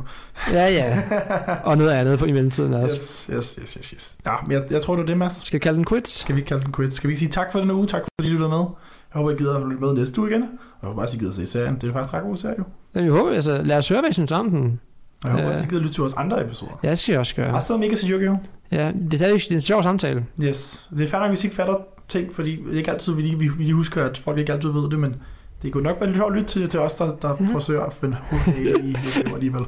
[0.52, 1.02] Ja, ja.
[1.68, 2.96] Og noget andet på i mellemtiden også.
[2.96, 4.16] Yes, yes, yes, yes, yes.
[4.26, 5.46] Ja, men jeg, jeg tror, det var det, Mads.
[5.46, 6.20] Skal vi kalde den quits?
[6.20, 6.94] Skal vi kalde den quit?
[6.94, 7.86] Skal vi sige tak for den uge?
[7.86, 8.58] Tak fordi I lyttede med.
[8.58, 10.42] Jeg håber, I gider at lytte med næste uge igen.
[10.42, 10.48] Og
[10.82, 11.74] jeg håber også, I gider at se serien.
[11.74, 12.64] Det er faktisk ret god serie, jo.
[12.94, 14.80] Ja, vi håber, altså, lad os høre, hvad I synes om den.
[15.24, 16.80] Og jeg håber også, I gider at lytte til vores andre episoder.
[16.82, 17.54] Ja, det skal jeg også gøre.
[17.54, 18.36] Også selvom I ikke se Yu-Gi-Oh!
[18.72, 20.24] Ja, det er stadig det er en sjov samtale.
[20.42, 20.88] Yes.
[20.96, 21.76] Det er nok, hvis I ikke fatter
[22.08, 24.68] ting, fordi det ikke altid, vi lige, vi, vi lige husker, at folk ikke altid
[24.68, 25.16] ved det, men
[25.62, 27.52] det kunne nok være lidt sjovt at lytte til, til os, der, der Mhm.
[27.52, 29.34] forsøger at finde hovedet i Yu-Gi-Oh!
[29.34, 29.60] alligevel.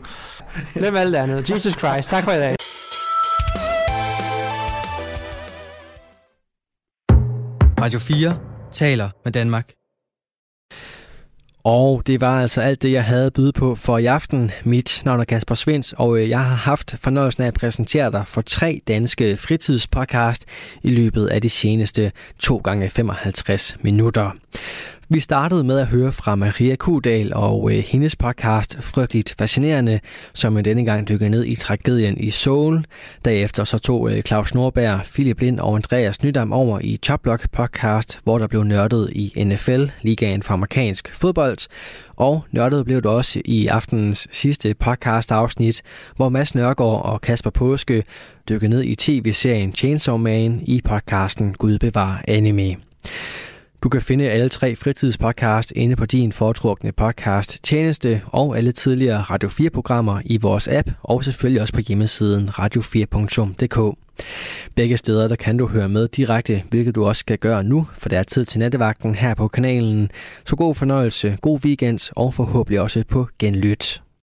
[0.74, 1.51] Glem alt det andet.
[1.51, 2.11] Jesus Christ.
[2.11, 2.57] Tak for i dag.
[7.80, 8.38] Radio 4
[8.70, 9.72] taler med Danmark.
[11.64, 14.51] Og det var altså alt det, jeg havde at byde på for i aften.
[14.64, 18.22] Mit navn er Kasper Svens, og øh, jeg har haft fornøjelsen af at præsentere dig
[18.26, 20.45] for tre danske fritidspodcast
[20.82, 24.30] i løbet af de seneste 2 gange 55 minutter.
[25.12, 30.00] Vi startede med at høre fra Maria Kudal og øh, hendes podcast Frygteligt Fascinerende,
[30.34, 32.84] som denne gang dykker ned i tragedien i Seoul.
[33.24, 38.20] Derefter så tog øh, Claus Norberg, Philip Lind og Andreas Nydam over i Choplock podcast,
[38.24, 41.58] hvor der blev nørdet i NFL, ligaen for amerikansk fodbold.
[42.16, 45.82] Og nørdet blev det også i aftenens sidste podcast afsnit,
[46.16, 48.04] hvor Mads Nørgaard og Kasper Påske
[48.48, 52.76] dykkede ned i tv-serien Chainsaw Man i podcasten Gud bevar anime.
[53.83, 59.22] Du kan finde alle tre fritidspodcast inde på din foretrukne podcast tjeneste og alle tidligere
[59.22, 63.99] Radio 4-programmer i vores app og selvfølgelig også på hjemmesiden radio4.dk.
[64.74, 68.09] Begge steder der kan du høre med direkte, hvilket du også skal gøre nu, for
[68.09, 70.11] der er tid til nattevagten her på kanalen.
[70.45, 74.01] Så god fornøjelse, god weekend og forhåbentlig også på genlyt.